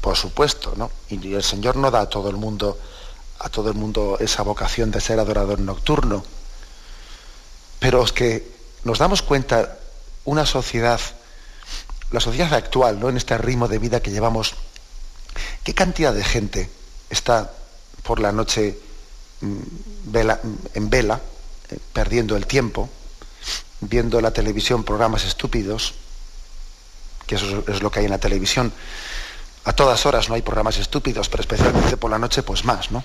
Por 0.00 0.14
supuesto, 0.14 0.74
¿no? 0.76 0.90
Y 1.08 1.34
el 1.34 1.42
Señor 1.42 1.76
no 1.76 1.90
da 1.90 2.02
a 2.02 2.08
todo 2.08 2.28
el 2.28 2.36
mundo, 2.36 2.78
a 3.38 3.48
todo 3.48 3.70
el 3.70 3.74
mundo 3.74 4.18
esa 4.20 4.42
vocación 4.42 4.90
de 4.90 5.00
ser 5.00 5.18
adorador 5.18 5.58
nocturno. 5.58 6.22
Pero 7.78 8.04
es 8.04 8.12
que 8.12 8.46
nos 8.84 8.98
damos 8.98 9.22
cuenta, 9.22 9.78
una 10.26 10.44
sociedad, 10.44 11.00
la 12.10 12.20
sociedad 12.20 12.52
actual, 12.52 13.00
¿no? 13.00 13.08
En 13.08 13.16
este 13.16 13.38
ritmo 13.38 13.68
de 13.68 13.78
vida 13.78 14.00
que 14.00 14.10
llevamos, 14.10 14.54
qué 15.64 15.74
cantidad 15.74 16.12
de 16.12 16.24
gente 16.24 16.70
está 17.10 17.50
por 18.02 18.20
la 18.20 18.32
noche 18.32 18.78
mm, 19.40 20.16
en 20.74 20.90
vela, 20.90 21.20
eh, 21.70 21.78
perdiendo 21.92 22.36
el 22.36 22.46
tiempo, 22.46 22.88
viendo 23.80 24.20
la 24.20 24.30
televisión 24.30 24.84
programas 24.84 25.24
estúpidos, 25.24 25.94
que 27.26 27.34
eso 27.34 27.64
es 27.66 27.82
lo 27.82 27.90
que 27.90 28.00
hay 28.00 28.04
en 28.06 28.12
la 28.12 28.18
televisión. 28.18 28.72
A 29.64 29.72
todas 29.72 30.06
horas 30.06 30.28
no 30.28 30.36
hay 30.36 30.42
programas 30.42 30.78
estúpidos, 30.78 31.28
pero 31.28 31.40
especialmente 31.40 31.96
por 31.96 32.10
la 32.10 32.18
noche, 32.18 32.42
pues 32.42 32.64
más, 32.64 32.92
¿no? 32.92 33.02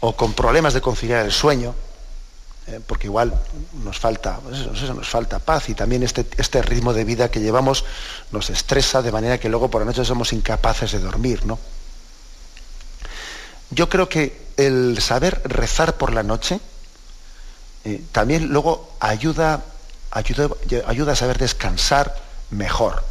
O 0.00 0.16
con 0.16 0.32
problemas 0.32 0.72
de 0.72 0.80
conciliar 0.80 1.26
el 1.26 1.32
sueño, 1.32 1.74
eh, 2.68 2.80
porque 2.84 3.06
igual 3.06 3.32
nos 3.84 3.98
falta, 3.98 4.40
pues 4.40 4.66
nos 4.66 5.08
falta 5.08 5.38
paz 5.38 5.68
y 5.68 5.74
también 5.74 6.02
este, 6.02 6.26
este 6.38 6.62
ritmo 6.62 6.92
de 6.92 7.04
vida 7.04 7.30
que 7.30 7.40
llevamos 7.40 7.84
nos 8.32 8.50
estresa 8.50 9.02
de 9.02 9.12
manera 9.12 9.38
que 9.38 9.48
luego 9.48 9.70
por 9.70 9.82
la 9.82 9.86
noche 9.86 10.04
somos 10.04 10.32
incapaces 10.32 10.92
de 10.92 10.98
dormir, 10.98 11.44
¿no? 11.44 11.58
Yo 13.70 13.88
creo 13.88 14.08
que 14.08 14.46
el 14.56 15.00
saber 15.00 15.42
rezar 15.44 15.96
por 15.96 16.12
la 16.12 16.22
noche 16.22 16.60
eh, 17.84 18.02
también 18.12 18.48
luego 18.48 18.96
ayuda, 19.00 19.64
ayuda, 20.10 20.48
ayuda 20.86 21.12
a 21.12 21.16
saber 21.16 21.38
descansar 21.38 22.16
mejor. 22.50 23.04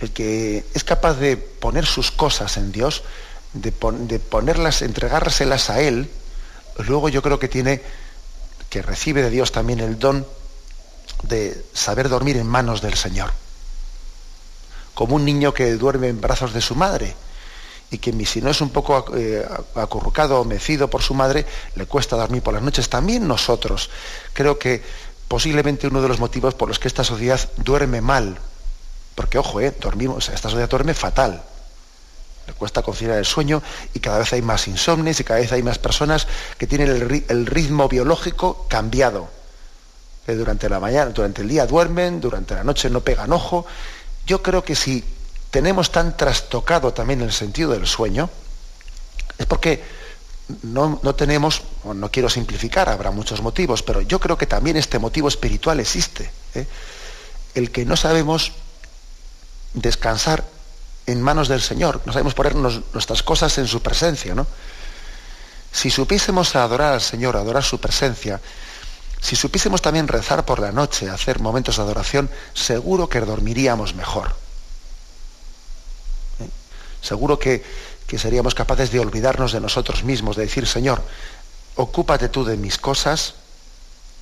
El 0.00 0.12
que 0.12 0.64
es 0.72 0.84
capaz 0.84 1.14
de 1.14 1.36
poner 1.36 1.84
sus 1.86 2.10
cosas 2.10 2.56
en 2.56 2.72
Dios, 2.72 3.02
de, 3.52 3.74
de, 4.00 4.18
ponerlas, 4.18 4.80
entregárselas 4.80 5.68
a 5.70 5.80
Él, 5.80 6.10
luego 6.78 7.08
yo 7.08 7.20
creo 7.20 7.38
que 7.38 7.48
tiene 7.48 7.82
que 8.70 8.80
recibe 8.80 9.22
de 9.22 9.30
Dios 9.30 9.52
también 9.52 9.80
el 9.80 9.98
don 9.98 10.26
de 11.24 11.62
saber 11.74 12.08
dormir 12.08 12.36
en 12.36 12.46
manos 12.46 12.80
del 12.80 12.94
Señor. 12.94 13.32
Como 14.94 15.16
un 15.16 15.24
niño 15.24 15.52
que 15.52 15.74
duerme 15.74 16.08
en 16.08 16.20
brazos 16.20 16.54
de 16.54 16.60
su 16.60 16.74
madre 16.74 17.14
y 17.90 17.98
que 17.98 18.12
si 18.24 18.40
no 18.40 18.50
es 18.50 18.60
un 18.60 18.70
poco 18.70 19.04
eh, 19.16 19.44
acurrucado 19.74 20.40
o 20.40 20.44
mecido 20.44 20.88
por 20.88 21.02
su 21.02 21.14
madre, 21.14 21.44
le 21.74 21.86
cuesta 21.86 22.16
dormir 22.16 22.42
por 22.42 22.54
las 22.54 22.62
noches. 22.62 22.88
También 22.88 23.26
nosotros. 23.26 23.90
Creo 24.32 24.58
que 24.58 24.82
posiblemente 25.26 25.88
uno 25.88 26.00
de 26.00 26.08
los 26.08 26.20
motivos 26.20 26.54
por 26.54 26.68
los 26.68 26.78
que 26.78 26.88
esta 26.88 27.04
sociedad 27.04 27.40
duerme 27.58 28.00
mal, 28.00 28.38
porque 29.14 29.38
ojo, 29.38 29.60
eh, 29.60 29.74
dormimos, 29.80 30.28
esta 30.28 30.48
sociedad 30.48 30.68
duerme 30.68 30.94
fatal. 30.94 31.42
Le 32.46 32.52
cuesta 32.54 32.82
conciliar 32.82 33.18
el 33.18 33.24
sueño 33.24 33.62
y 33.92 34.00
cada 34.00 34.18
vez 34.18 34.32
hay 34.32 34.42
más 34.42 34.66
insomnes 34.66 35.20
y 35.20 35.24
cada 35.24 35.40
vez 35.40 35.52
hay 35.52 35.62
más 35.62 35.78
personas 35.78 36.26
que 36.58 36.66
tienen 36.66 36.88
el, 37.28 37.46
ritmo 37.46 37.88
biológico 37.88 38.66
cambiado. 38.68 39.28
Que 40.26 40.34
durante 40.34 40.68
la 40.68 40.80
mañana, 40.80 41.10
durante 41.10 41.42
el 41.42 41.48
día 41.48 41.66
duermen, 41.66 42.20
durante 42.20 42.54
la 42.54 42.64
noche 42.64 42.90
no 42.90 43.00
pegan 43.00 43.32
ojo. 43.32 43.66
Yo 44.26 44.42
creo 44.42 44.64
que 44.64 44.74
si 44.74 45.04
tenemos 45.50 45.90
tan 45.90 46.16
trastocado 46.16 46.92
también 46.92 47.20
el 47.22 47.32
sentido 47.32 47.72
del 47.72 47.86
sueño, 47.86 48.30
es 49.38 49.46
porque 49.46 49.82
no, 50.62 50.98
tenemos, 51.14 51.62
no 51.84 52.10
quiero 52.10 52.28
simplificar, 52.28 52.88
habrá 52.88 53.10
muchos 53.10 53.42
motivos, 53.42 53.82
pero 53.82 54.00
yo 54.00 54.18
creo 54.20 54.36
que 54.36 54.46
también 54.46 54.76
este 54.76 54.98
motivo 54.98 55.28
espiritual 55.28 55.80
existe. 55.80 56.30
¿eh? 56.54 56.66
El 57.54 57.70
que 57.70 57.84
no 57.84 57.96
sabemos 57.96 58.52
descansar 59.74 60.44
en 61.06 61.22
manos 61.22 61.48
del 61.48 61.60
Señor, 61.60 62.00
no 62.04 62.12
sabemos 62.12 62.34
ponernos 62.34 62.80
nuestras 62.92 63.22
cosas 63.22 63.56
en 63.58 63.66
su 63.66 63.82
presencia, 63.82 64.34
¿no? 64.34 64.46
Si 65.72 65.90
supiésemos 65.90 66.54
adorar 66.56 66.94
al 66.94 67.00
Señor, 67.00 67.36
adorar 67.36 67.62
su 67.62 67.80
presencia, 67.80 68.40
si 69.20 69.36
supiésemos 69.36 69.82
también 69.82 70.08
rezar 70.08 70.44
por 70.44 70.58
la 70.58 70.72
noche, 70.72 71.08
hacer 71.08 71.38
momentos 71.38 71.76
de 71.76 71.82
adoración, 71.82 72.30
seguro 72.54 73.08
que 73.08 73.20
dormiríamos 73.20 73.94
mejor. 73.94 74.34
Seguro 77.00 77.38
que, 77.38 77.62
que 78.06 78.18
seríamos 78.18 78.54
capaces 78.54 78.90
de 78.90 79.00
olvidarnos 79.00 79.52
de 79.52 79.60
nosotros 79.60 80.04
mismos, 80.04 80.36
de 80.36 80.42
decir, 80.42 80.66
Señor, 80.66 81.02
ocúpate 81.76 82.28
tú 82.28 82.44
de 82.44 82.56
mis 82.56 82.78
cosas 82.78 83.34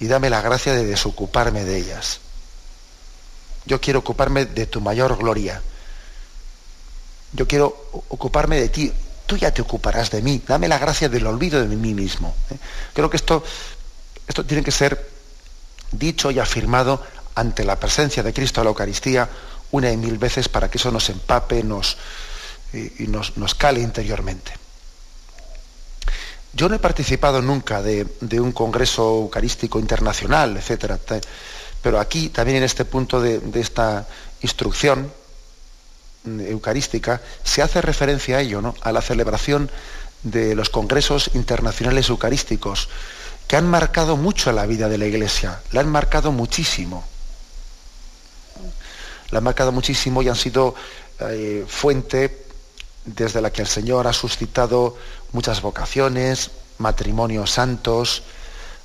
y 0.01 0.07
dame 0.07 0.31
la 0.31 0.41
gracia 0.41 0.74
de 0.74 0.85
desocuparme 0.85 1.64
de 1.64 1.76
ellas. 1.76 2.20
Yo 3.66 3.81
quiero 3.81 3.99
ocuparme 3.99 4.47
de 4.47 4.66
tu 4.66 4.81
mayor 4.81 5.16
gloria. 5.18 5.61
Yo 7.33 7.47
quiero 7.47 7.91
ocuparme 8.09 8.61
de 8.61 8.68
ti. 8.68 8.93
Tú 9.26 9.37
ya 9.37 9.53
te 9.53 9.61
ocuparás 9.61 10.11
de 10.11 10.22
mí. 10.22 10.41
Dame 10.47 10.68
la 10.68 10.79
gracia 10.79 11.09
del 11.09 11.26
olvido 11.26 11.61
de 11.61 11.76
mí 11.76 11.93
mismo. 11.93 12.35
¿eh? 12.51 12.57
Creo 12.95 13.11
que 13.11 13.18
esto, 13.18 13.45
esto 14.26 14.45
tiene 14.45 14.62
que 14.62 14.70
ser 14.70 15.11
dicho 15.93 16.31
y 16.31 16.39
afirmado 16.39 17.03
ante 17.35 17.64
la 17.64 17.76
presencia 17.76 18.22
de 18.22 18.33
Cristo 18.33 18.61
a 18.61 18.64
la 18.64 18.70
Eucaristía 18.70 19.29
una 19.70 19.91
y 19.93 19.97
mil 19.97 20.18
veces 20.18 20.49
para 20.49 20.70
que 20.70 20.79
eso 20.79 20.91
nos 20.91 21.11
empape 21.11 21.62
nos, 21.62 21.99
y, 22.73 23.07
nos, 23.07 23.37
nos, 23.37 23.55
cale 23.55 23.81
interiormente. 23.81 24.53
Yo 26.53 26.69
no 26.69 26.75
he 26.75 26.79
participado 26.79 27.41
nunca 27.43 27.83
de, 27.83 28.07
de 28.21 28.41
un 28.41 28.53
congreso 28.53 29.21
eucarístico 29.23 29.79
internacional, 29.79 30.57
etcétera 30.57 30.99
pero 31.83 32.01
aquí, 32.01 32.29
también 32.29 32.59
en 32.59 32.64
este 32.64 32.85
punto 32.85 33.21
de, 33.21 33.41
esta 33.55 34.07
instrucción 34.43 35.12
eucarística, 36.25 37.21
se 37.45 37.62
hace 37.62 37.81
referencia 37.81 38.39
a 38.39 38.41
ello, 38.41 38.61
¿no? 38.61 38.75
a 38.83 38.93
la 38.93 39.01
celebración 39.01 39.71
de 40.23 40.55
los 40.55 40.69
congresos 40.69 41.31
internacionales 41.35 42.09
eucarísticos, 42.09 42.89
que 43.47 43.57
han 43.57 43.66
marcado 43.66 44.16
mucho 44.16 44.53
la 44.53 44.66
vida 44.66 44.89
de 44.89 44.99
la 44.99 45.07
Iglesia, 45.07 45.61
la 45.73 45.81
han 45.81 45.89
marcado 45.89 46.33
muchísimo. 46.33 47.07
La 49.31 49.39
han 49.39 49.45
marcado 49.45 49.73
muchísimo 49.73 50.23
y 50.23 50.29
han 50.29 50.37
sido 50.37 50.75
eh, 51.21 51.64
fuente 51.66 52.48
desde 53.15 53.41
la 53.41 53.51
que 53.51 53.63
el 53.63 53.69
Señor 53.69 54.07
ha 54.07 54.13
suscitado 54.13 54.97
muchas 55.33 55.63
vocaciones, 55.63 56.51
matrimonios 56.79 57.51
santos, 57.51 58.23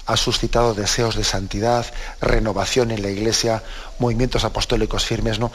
ha 0.05 0.17
suscitado 0.17 0.74
deseos 0.74 1.15
de 1.15 1.24
santidad, 1.24 1.86
renovación 2.19 2.91
en 2.91 3.01
la 3.01 3.09
iglesia, 3.09 3.63
movimientos 3.99 4.43
apostólicos 4.43 5.05
firmes, 5.05 5.39
¿no? 5.39 5.51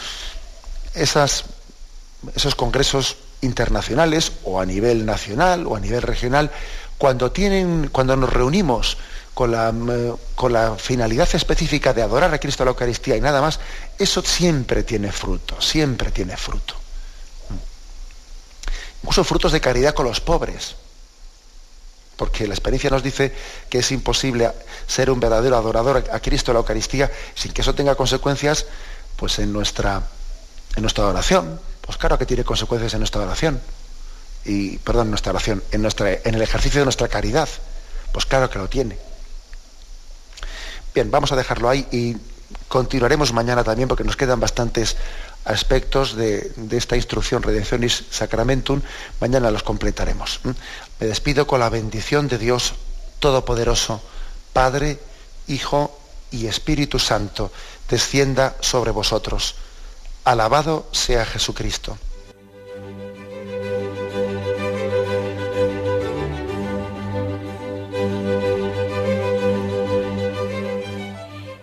Esos 0.95 1.45
congresos 2.57 3.16
internacionales 3.41 4.33
o 4.45 4.61
a 4.61 4.66
nivel 4.66 5.05
nacional 5.05 5.66
o 5.66 5.77
a 5.77 5.81
nivel 5.81 6.03
regional, 6.03 6.51
cuando, 6.97 7.31
tienen, 7.31 7.89
cuando 7.93 8.16
nos 8.16 8.33
reunimos 8.33 8.97
con 9.35 9.53
la, 9.53 9.73
con 10.35 10.53
la 10.53 10.75
finalidad 10.77 11.29
específica 11.33 11.93
de 11.93 12.03
adorar 12.03 12.35
a 12.35 12.41
Cristo 12.41 12.62
a 12.62 12.66
la 12.66 12.71
Eucaristía 12.71 13.16
y 13.16 13.21
nada 13.21 13.41
más, 13.41 13.61
eso 13.99 14.23
siempre 14.23 14.83
tiene 14.83 15.12
fruto, 15.12 15.61
siempre 15.61 16.11
tiene 16.11 16.37
fruto. 16.37 16.78
Incluso 19.03 19.24
frutos 19.24 19.53
de 19.53 19.61
caridad 19.61 19.94
con 19.94 20.07
los 20.07 20.20
pobres 20.20 20.76
porque 22.18 22.49
la 22.49 22.55
experiencia 22.55 22.90
nos 22.90 23.05
dice 23.05 23.32
que 23.70 23.78
es 23.78 23.92
imposible 23.92 24.51
ser 24.88 25.09
un 25.09 25.20
verdadero 25.20 25.57
adorador 25.57 26.05
a 26.11 26.18
Cristo 26.18 26.51
en 26.51 26.55
la 26.55 26.61
Eucaristía 26.61 27.12
sin 27.36 27.53
que 27.53 27.62
eso 27.62 27.76
tenga 27.76 27.94
consecuencias 27.94 28.66
pues 29.14 29.38
en 29.38 29.53
nuestra 29.53 30.03
en 30.74 30.82
nuestra 30.82 31.07
oración. 31.07 31.61
Pues 31.80 31.96
claro 31.96 32.18
que 32.18 32.26
tiene 32.26 32.42
consecuencias 32.42 32.92
en 32.94 32.99
nuestra 32.99 33.22
oración. 33.22 33.61
Y 34.44 34.78
perdón, 34.78 35.07
en 35.07 35.11
nuestra 35.11 35.30
oración, 35.30 35.62
en 35.70 35.80
nuestra 35.80 36.12
en 36.12 36.34
el 36.34 36.42
ejercicio 36.42 36.80
de 36.80 36.86
nuestra 36.86 37.07
caridad. 37.07 37.49
Pues 38.12 38.26
claro 38.26 38.51
que 38.51 38.59
lo 38.59 38.68
tiene. 38.68 38.99
Bien, 40.92 41.12
vamos 41.12 41.30
a 41.30 41.36
dejarlo 41.36 41.68
ahí 41.68 41.86
y 41.92 42.16
continuaremos 42.66 43.32
mañana 43.32 43.62
también 43.62 43.88
porque 43.88 44.03
nos 44.03 44.16
quedan 44.16 44.40
bastantes 44.40 44.96
aspectos 45.49 46.14
de, 46.14 46.53
esta 46.70 46.96
instrucción 46.96 47.42
Redencionis 47.42 48.05
Sacramentum, 48.11 48.82
mañana 49.20 49.51
los 49.51 49.62
completaremos. 49.62 50.40
Me 50.44 51.07
despido 51.07 51.46
con 51.46 51.61
la 51.61 51.70
bendición 51.70 52.28
de 52.28 52.38
Dios 52.38 52.74
Todopoderoso, 53.18 54.03
Padre, 54.53 54.99
Hijo 55.49 55.99
y 56.30 56.46
Espíritu 56.46 56.99
Santo, 56.99 57.51
descienda 57.88 58.57
sobre 58.61 58.90
vosotros. 58.90 59.57
Alabado 60.24 60.86
sea 60.92 61.24
Jesucristo. 61.24 61.99